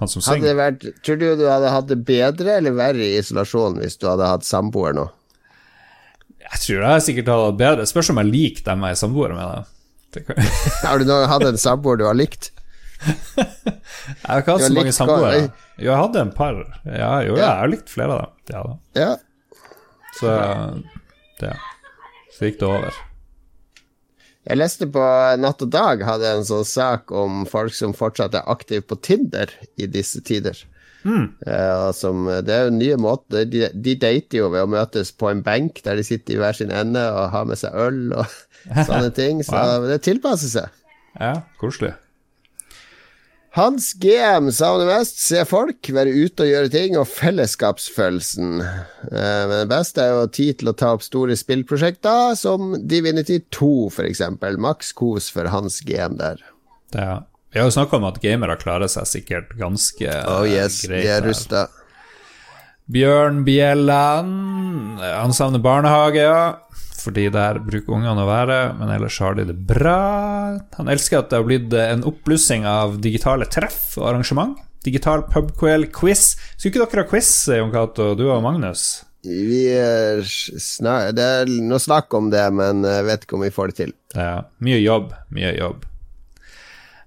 [0.00, 0.56] han som synger.
[0.56, 4.32] Vært, tror du du hadde hatt det bedre eller verre i isolasjon hvis du hadde
[4.32, 5.10] hatt samboer nå?
[6.46, 7.88] Jeg tror jeg sikkert hadde hatt bedre.
[7.90, 9.72] Spørs om jeg liker dem jeg er samboer med.
[10.86, 12.52] har du noen, hatt en samboer du har likt?
[13.06, 15.48] jeg har ikke hatt så mange samboere.
[15.76, 16.60] Jo, jeg hadde en par.
[16.86, 17.42] Ja, jo, ja.
[17.42, 18.54] jeg har likt flere av dem.
[18.54, 18.62] Ja,
[19.02, 19.10] ja.
[20.16, 20.32] Så
[21.40, 21.52] det
[22.32, 23.02] Så gikk det over.
[24.46, 25.02] Jeg leste på
[25.42, 29.50] Natt og Dag hadde en sånn sak om folk som fortsatt er aktive på Tinder
[29.76, 30.60] i disse tider.
[31.06, 31.26] Mm.
[31.46, 35.30] Uh, som, det er jo nye måter de, de, dater jo ved å møtes på
[35.30, 38.26] en benk der de sitter i hver sin ende og har med seg øl og
[38.88, 39.44] sånne ting.
[39.46, 39.86] Så wow.
[39.86, 40.82] det tilpasser seg.
[41.20, 41.94] Ja, koselig.
[43.56, 48.58] Hans GM savner mest se folk, være ute og gjøre ting, og fellesskapsfølelsen.
[48.60, 53.38] Eh, men det beste er jo tid til å ta opp store spillprosjekter, som Divinity
[53.56, 54.20] 2 f.eks.
[54.60, 56.44] Maks kos for Hans GM der.
[56.92, 57.08] Det,
[57.56, 61.06] vi har jo snakka om at gamere klarer seg sikkert ganske Oh yes, greit.
[61.06, 61.62] de er rusta.
[62.92, 66.42] Bjørn Bjelland, han savner barnehage, ja.
[67.00, 69.96] Fordi der bruker ungene å være, men ellers har de det bra.
[70.76, 74.60] Han elsker at det har blitt en oppblussing av digitale treff og arrangement.
[74.84, 76.28] Digital pubquel-quiz.
[76.58, 78.84] Skulle ikke dere ha quiz, Jon Cato, du og Magnus?
[79.26, 83.54] Vi er snak Det er noe snakk om det, men jeg vet ikke om vi
[83.54, 83.96] får det til.
[84.12, 85.88] Ja, mye jobb, mye jobb.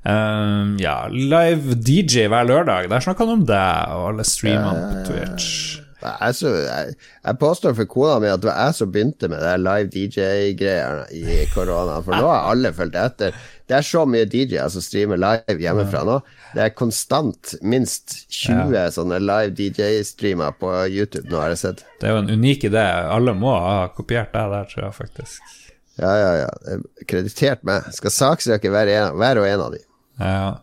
[0.07, 2.89] Ehm, ja, live DJ hver lørdag.
[2.91, 5.79] Der snakker han om deg og alle streamene på Twitch.
[5.99, 6.93] Jeg, så, jeg,
[7.25, 11.09] jeg påstår for kona mi at det var jeg som begynte med det live DJ-greiene
[11.11, 13.35] i korona, for nå har alle fulgt etter.
[13.67, 16.15] Det er så mye DJ-er som streamer live hjemmefra nå.
[16.55, 21.83] Det er konstant minst 20 sånne live DJ-streamer på YouTube nå, har jeg sett.
[21.99, 22.85] Det er jo en unik idé.
[23.11, 25.53] Alle må ha kopiert deg der, tror jeg faktisk.
[25.99, 26.49] Ja, ja, ja.
[26.71, 27.91] Er Kreditert meg.
[27.91, 29.83] Skal saksøke hver, en, hver og en av de.
[30.19, 30.59] Ja,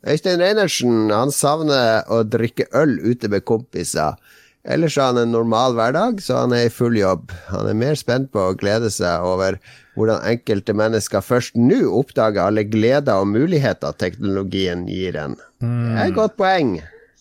[0.00, 4.16] Øystein Reinertsen han savner å drikke øl ute med kompiser.
[4.64, 7.32] Ellers har han en normal hverdag, så han er i full jobb.
[7.48, 9.58] Han er mer spent på å glede seg over
[9.96, 15.36] hvordan enkelte mennesker først nå oppdager alle gleder og muligheter teknologien gir en.
[15.60, 16.78] Det er et godt poeng.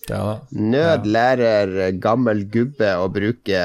[0.08, 0.36] ja da.
[0.52, 3.64] Nød lærer gammel gubbe å bruke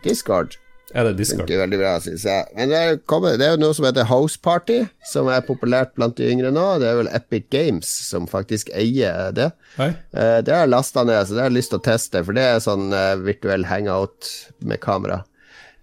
[0.05, 0.55] Discord.
[0.95, 1.49] Er det Discord?
[1.49, 2.43] Funker veldig bra, synes jeg.
[2.55, 4.79] Men det er, kommet, det er jo noe som heter House Party,
[5.11, 6.79] som er populært blant de yngre nå.
[6.79, 9.51] Det er vel Epic Games som faktisk eier det.
[9.83, 9.91] Oi?
[10.15, 12.33] Eh, det har jeg lasta ned, så det har jeg lyst til å teste, for
[12.39, 14.31] det er sånn eh, virtuell hangout
[14.63, 15.25] med kamera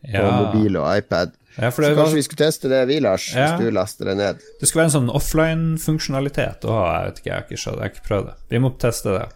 [0.08, 1.36] på mobil og iPad.
[1.58, 3.58] Ja, Så kanskje vi skulle teste det, vi, Lars, Ja.
[3.58, 4.40] hvis du laster det ned.
[4.60, 6.88] det skulle være en sånn offline-funksjonalitet å ha.
[7.02, 8.36] Jeg vet ikke, jeg har ikke jeg har ikke prøvd det.
[8.50, 9.28] Vi må teste det.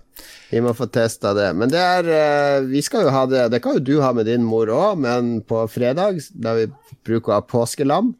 [0.51, 1.49] Vi må få testa det.
[1.57, 4.27] Men det er eh, Vi skal jo ha det Det kan jo du ha med
[4.29, 6.69] din mor òg, men på fredag, da vi
[7.05, 8.13] bruker å ha påskelam,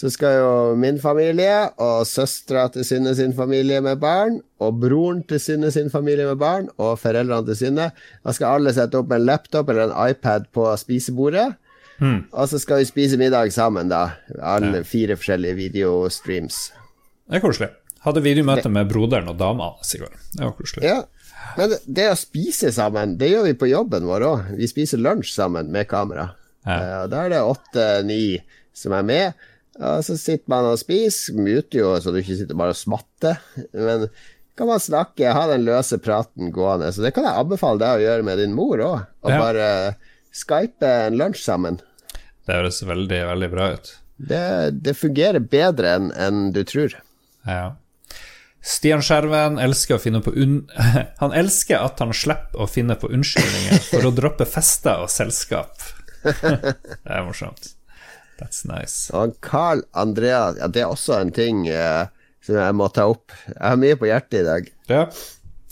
[0.00, 5.22] så skal jo min familie og søstera til Synne sin familie med barn, og broren
[5.28, 7.90] til Synne sin familie med barn, og foreldrene til Synne
[8.24, 11.50] Da skal alle sette opp en laptop eller en iPad på spisebordet.
[12.00, 14.14] Og så skal vi spise middag sammen, da.
[14.40, 16.60] Alle fire forskjellige videostreams.
[17.28, 17.70] Det er koselig.
[18.00, 20.14] Hadde videomøte med broderen og dama hans i går.
[20.32, 20.84] Det var koselig.
[20.88, 21.02] Ja,
[21.58, 24.50] men det, det å spise sammen, det gjør vi på jobben vår òg.
[24.56, 26.30] Vi spiser lunsj sammen med kamera.
[26.64, 26.76] Ja.
[26.78, 28.22] Eh, Da er det åtte-ni
[28.72, 29.46] som er med.
[29.80, 31.36] Og så sitter man og spiser.
[31.36, 33.36] Muter jo så du ikke sitter bare og smatter.
[33.76, 34.08] Men
[34.56, 36.90] kan man snakke, ha den løse praten gående.
[36.92, 39.06] Så det kan jeg anbefale deg å gjøre med din mor òg.
[39.24, 39.38] Og Ja.
[39.40, 39.68] bare
[40.32, 41.80] skype en lunsj sammen.
[42.46, 43.92] Det høres veldig, veldig bra ut.
[44.20, 44.44] Det,
[44.84, 46.96] det fungerer bedre enn en du tror.
[47.46, 47.76] Ja.
[48.60, 50.58] Stian Skjerven elsker å finne på un...
[51.22, 55.80] Han elsker at han slipper å finne på unnskyldninger for å droppe fester og selskap.
[56.24, 56.74] det
[57.08, 57.72] er morsomt.
[58.40, 59.08] That's nice.
[59.16, 62.08] Og Carl Andrea Ja, det er også en ting uh,
[62.44, 63.32] som jeg må ta opp.
[63.48, 64.68] Jeg har mye på hjertet i dag.
[64.92, 65.06] Ja.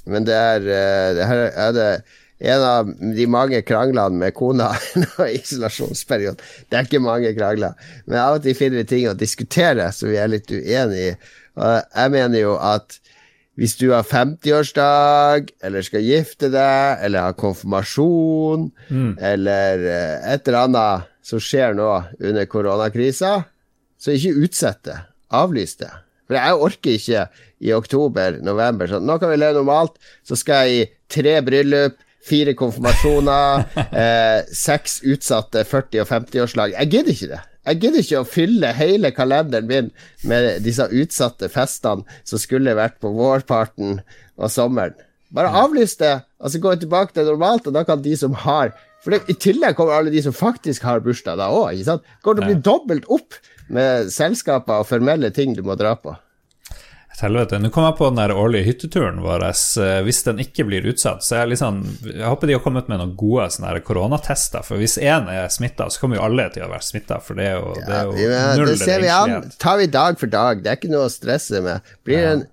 [0.09, 1.91] Men det er, uh, det her er det
[2.39, 4.71] en av de mange kranglene med kona
[5.27, 6.41] i isolasjonsperioden.
[6.71, 7.75] Det er ikke mange krangler,
[8.07, 11.13] men av og til finner vi ting å diskutere som vi er litt uenig i.
[11.59, 13.01] Og jeg mener jo at
[13.59, 18.69] hvis du har 50-årsdag, eller skal gifte deg, eller har konfirmasjon,
[19.19, 21.89] eller eh, et eller annet som skjer nå
[22.23, 23.33] under koronakrisa,
[23.99, 25.01] så ikke utsett det.
[25.35, 25.91] Avlys det.
[26.29, 27.25] For jeg orker ikke
[27.65, 31.99] i oktober-november sånn Nå kan vi leve normalt, så skal jeg i tre bryllup,
[32.29, 33.65] fire konfirmasjoner,
[34.03, 36.77] eh, seks utsatte 40- og 50-årslag.
[36.77, 37.43] Jeg gidder ikke det.
[37.69, 39.91] Jeg gidder ikke å fylle hele kalenderen min
[40.29, 44.01] med disse utsatte festene som skulle vært på vårparten
[44.39, 44.97] og sommeren.
[45.35, 48.37] Bare avlys det, og så går jeg tilbake til normalt, og da kan de som
[48.47, 48.73] har
[49.05, 52.03] For det, i tillegg kommer alle de som faktisk har bursdag da òg, ikke sant?
[52.03, 53.37] Det til å bli dobbelt opp
[53.71, 56.17] med selskaper og formelle ting du må dra på.
[57.19, 57.59] Et helvete.
[57.59, 59.43] Nå kom jeg på den der årlige hytteturen vår.
[59.83, 63.01] eh, Hvis den ikke blir utsatt, så jeg sånn Jeg håper de har kommet med
[63.01, 63.49] noen gode
[63.83, 64.63] koronatester.
[64.63, 67.19] For hvis én er smitta, så kommer jo alle til å være smitta.
[67.25, 69.51] For det er jo, det er jo Ja, null det ser vi an.
[69.59, 70.63] Tar vi dag for dag.
[70.63, 71.81] Det er ikke noe å stresse med.
[72.07, 72.47] Blir den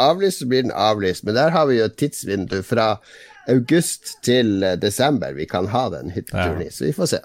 [0.00, 1.24] avlyst, så blir den avlyst.
[1.28, 2.94] Men der har vi jo et tidsvindu fra
[3.48, 7.20] august til eh, desember vi kan ha den hytteturen i, så vi får se.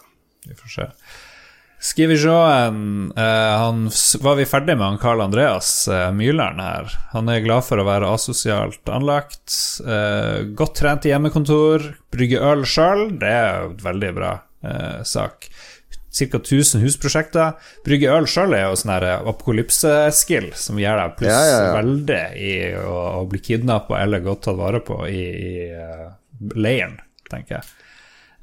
[0.48, 0.90] Vi får se.
[1.84, 3.90] Skivisjåen uh,
[4.24, 6.94] Var vi ferdig med han Carl Andreas uh, Myrland her?
[7.12, 9.52] Han er glad for å være asosialt anlagt.
[9.84, 11.90] Uh, godt trent i hjemmekontor.
[12.16, 14.32] Brygge øl sjøl, det er jo et veldig bra
[14.64, 15.50] eh, sak.
[16.14, 16.38] Ca.
[16.38, 17.56] 1000 husprosjekter.
[17.86, 21.72] Brygge øl sjøl er jo sånn her apokalypse-skill som gjør deg pluss Ja, ja, ja.
[21.80, 26.12] veldig i å, å bli kidnappa eller godt tatt vare på i, i eh,
[26.54, 27.00] leiren,
[27.32, 27.72] tenker jeg.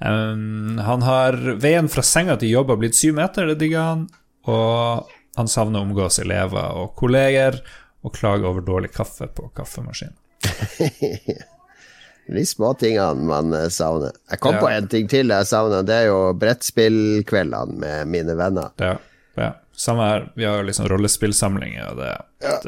[0.00, 4.06] Um, han har veien fra senga til jobb har blitt syv meter, det digger han.
[4.48, 7.60] Og han savner å omgås elever og kolleger,
[8.00, 10.16] og klager over dårlig kaffe på kaffemaskinen.
[12.30, 14.12] De småtingene man eh, savner.
[14.30, 14.60] Jeg kom Ja.
[14.62, 15.82] på en ting til jeg savner.
[15.82, 18.70] Det er jo brettspillkveldene med mine venner.
[18.78, 18.92] Ja,
[19.36, 19.48] ja.
[19.74, 20.26] Samme her.
[20.36, 22.12] Vi har liksom rollespillsamlinger, og det,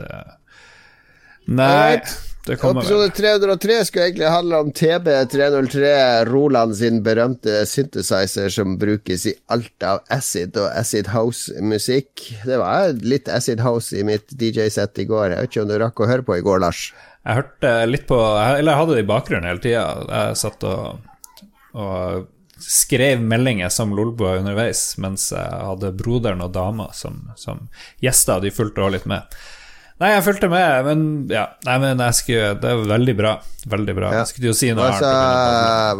[0.00, 0.22] det
[1.52, 2.00] Nei,
[2.50, 9.86] Episode 303 skulle egentlig handle om TB303, Roland sin berømte synthesizer som brukes i alt
[9.86, 12.24] av acid og acid house-musikk.
[12.42, 15.28] Det var litt acid house i mitt DJ-sett i går.
[15.30, 16.82] Jeg vet ikke om du rakk å høre på i går, Lars?
[17.22, 19.86] Jeg hørte litt på Eller jeg hadde det i bakgrunnen hele tida.
[20.10, 21.06] Jeg satt og,
[21.78, 22.26] og
[22.58, 27.68] skrev meldinger som lolbua underveis, mens jeg hadde broderen og dama som, som
[28.02, 28.42] gjester.
[28.42, 29.42] De fulgte også litt med.
[30.00, 31.44] Nei, jeg fulgte med, men ja.
[31.66, 33.34] Nei, men jeg skulle Det er veldig bra.
[33.70, 34.08] Veldig bra.
[34.10, 34.22] Ja.
[34.22, 35.12] Jeg skulle jo si noe Hva sa,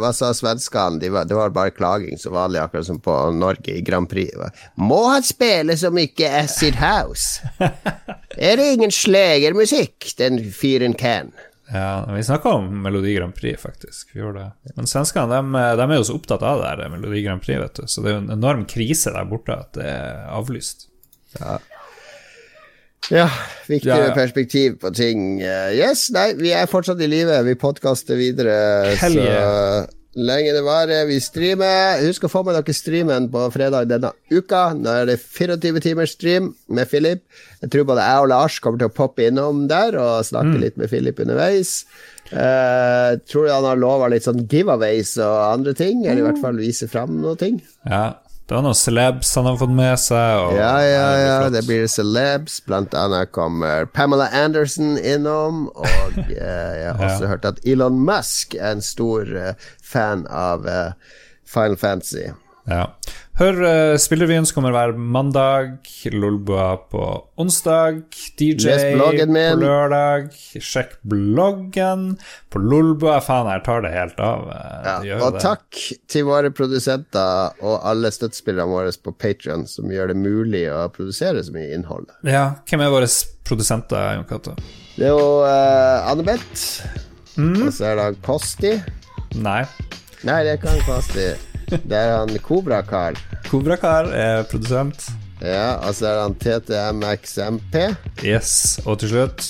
[0.01, 0.99] hva sa svenskene?
[1.03, 4.35] De var, det var bare klaging som vanlig, akkurat som på Norge i Grand Prix.
[4.81, 7.43] Må han spille så mye acid house?
[8.43, 11.31] Er det ingen slegermusikk den fyren kan?
[11.73, 14.11] Ja, vi snakka om Melodi Grand Prix, faktisk.
[14.13, 14.73] Vi gjorde det.
[14.77, 17.79] Men svenskene de, de er jo så opptatt av det her Melodi Grand Prix, vet
[17.79, 17.87] du.
[17.87, 20.89] Så det er jo en enorm krise der borte at det er avlyst.
[21.39, 21.57] Ja,
[23.11, 24.13] viktig Ja, ja.
[24.15, 25.41] perspektiv på ting.
[25.43, 27.43] Eh, Yes, nei, vi er fortsatt i live.
[27.49, 29.87] Vi podkaster videre Hell så yeah.
[30.15, 31.07] lenge det varer.
[31.09, 31.99] Vi streamer.
[32.07, 34.73] Husk å få med dere streamen på fredag denne uka.
[34.79, 37.25] Nå er det 24 timers stream med Philip.
[37.63, 40.61] Jeg tror både jeg og Lars kommer til å poppe innom der og snakke Mm.
[40.61, 41.85] litt med Philip underveis.
[42.33, 46.31] Uh, tror han har lova litt sånn giveaways og andre ting, eller i Mm.
[46.31, 47.37] hvert fall vise fram noe.
[47.85, 48.15] Ja,
[48.49, 50.41] det var noen celebs han har fått med seg.
[50.43, 52.59] Og, Ja, ja, ja, det blir celebs.
[52.67, 55.69] Blant annet kommer Pamela Anderson innom.
[55.73, 57.31] Og eh, jeg har også Ja.
[57.33, 60.93] hørt at Elon Musk er en stor eh, fan av eh,
[61.49, 62.27] Final Fantasy.
[62.69, 62.85] Ja.
[63.43, 65.73] Hør uh, spillerevyen som kommer hver mandag,
[66.15, 67.01] Lolbua på
[67.43, 67.97] onsdag,
[68.39, 70.29] DJ bloggen på lørdag.
[70.63, 72.05] Sjekk bloggen
[72.55, 73.17] på Lolbua.
[73.25, 74.47] Faen, jeg tar det helt av.
[74.55, 75.43] eh, Ja, og det.
[75.43, 75.81] takk
[76.13, 81.43] til våre produsenter og alle støttespillerne våre på Patrion, som gjør det mulig å produsere
[81.43, 82.13] så mye innhold.
[82.23, 83.11] Ja, hvem er våre
[83.49, 84.55] produsenter, Jon Cato?
[84.95, 86.85] Det er jo uh, Annebeth,
[87.33, 87.63] Mm.
[87.65, 88.77] og så er det Kosti.
[89.41, 89.63] Nei.
[90.23, 91.31] Nei, det er ikke Kosti.
[91.73, 93.17] Det er han Kobrakar.
[93.49, 95.07] Kobrakar er produsent.
[95.43, 97.79] Ja, og så er han TTMXMP.
[98.23, 98.79] Yes.
[98.87, 99.49] Og til slutt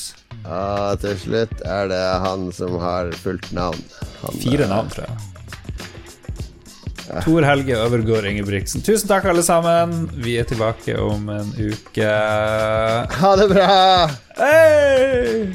[0.49, 3.82] Og til slutt er det han som har fullt navn.
[4.23, 5.28] Han, fire eh, navn, tror jeg.
[7.27, 8.82] Tor Helge Øvergård Ingebrigtsen.
[8.86, 10.07] Tusen takk, alle sammen.
[10.24, 12.09] Vi er tilbake om en uke.
[13.19, 13.69] Ha det bra!
[14.39, 15.51] Hei!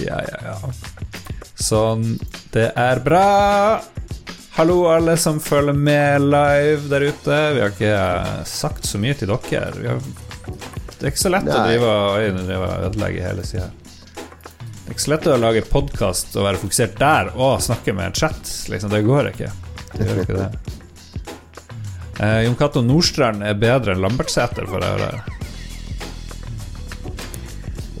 [0.00, 0.56] Ja, ja, ja.
[1.60, 2.14] Sånn.
[2.54, 3.26] Det er bra.
[4.56, 7.38] Hallo, alle som følger med live der ute.
[7.54, 9.72] Vi har ikke eh, sagt så mye til dere.
[9.74, 9.98] Vi har...
[10.94, 13.66] Det er ikke så lett å drive og ødelegge hele sida.
[14.14, 18.12] Det er ikke så lett å lage podkast og være fokusert der og snakke med
[18.12, 18.54] en chat.
[18.70, 19.50] Liksom, det går ikke.
[19.96, 20.48] Det gjør ikke det.
[22.22, 25.12] Eh, Jon Cato Nordstrand er bedre enn Lambertseter, får jeg høre.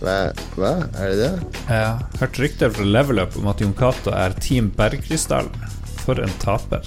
[0.04, 0.18] Hva?
[0.54, 0.74] Hva?
[1.02, 1.54] Er det det?
[1.66, 5.50] Jeg har hørt rykter fra Level Up om at Jon Cato er Team Bergkrystall.
[6.04, 6.84] For en taper.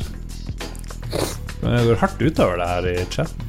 [1.62, 3.44] Men jeg går hardt utover det her i chatten.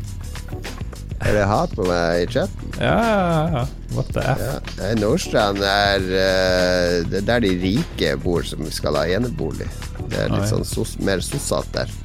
[1.18, 2.70] Er det hat på meg i chatten?
[2.78, 3.62] Ja, ja, ja.
[3.96, 4.42] What the f?
[4.78, 4.90] Ja.
[5.00, 9.66] Nordstrand er uh, Det er der de rike bor som skal ha enebolig.
[10.08, 10.50] Det er litt Oi.
[10.52, 11.96] sånn sos, mer sossete der.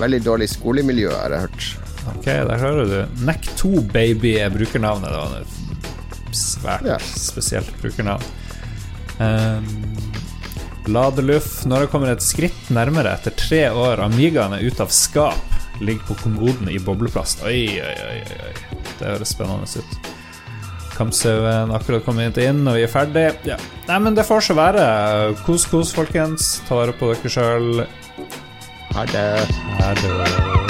[0.00, 1.66] Veldig dårlig skolemiljø, har jeg hørt.
[2.10, 3.24] Ok, der hører du.
[3.26, 5.10] Neck2baby er brukernavnet.
[5.10, 6.98] Det var et svært Ja.
[7.00, 8.22] spesielt brukernavn.
[9.20, 9.66] Um,
[10.90, 11.64] Ladeluff.
[11.68, 16.04] Når det kommer et skritt nærmere etter tre år Amigaen er ute av skap, ligger
[16.10, 17.44] på kommoden i bobleplast.
[17.48, 18.80] Oi, oi, oi, oi.
[18.98, 20.10] Det høres spennende ut.
[21.00, 23.30] Kamsauen akkurat kommet inn, og vi er ferdig.
[23.48, 23.56] Ja.
[23.88, 24.82] Nei, men det får så være.
[25.46, 26.58] Kos, kos, folkens.
[26.68, 27.86] Ta vare på dere sjøl.
[28.92, 29.30] Ha det.
[29.80, 30.69] Ha det.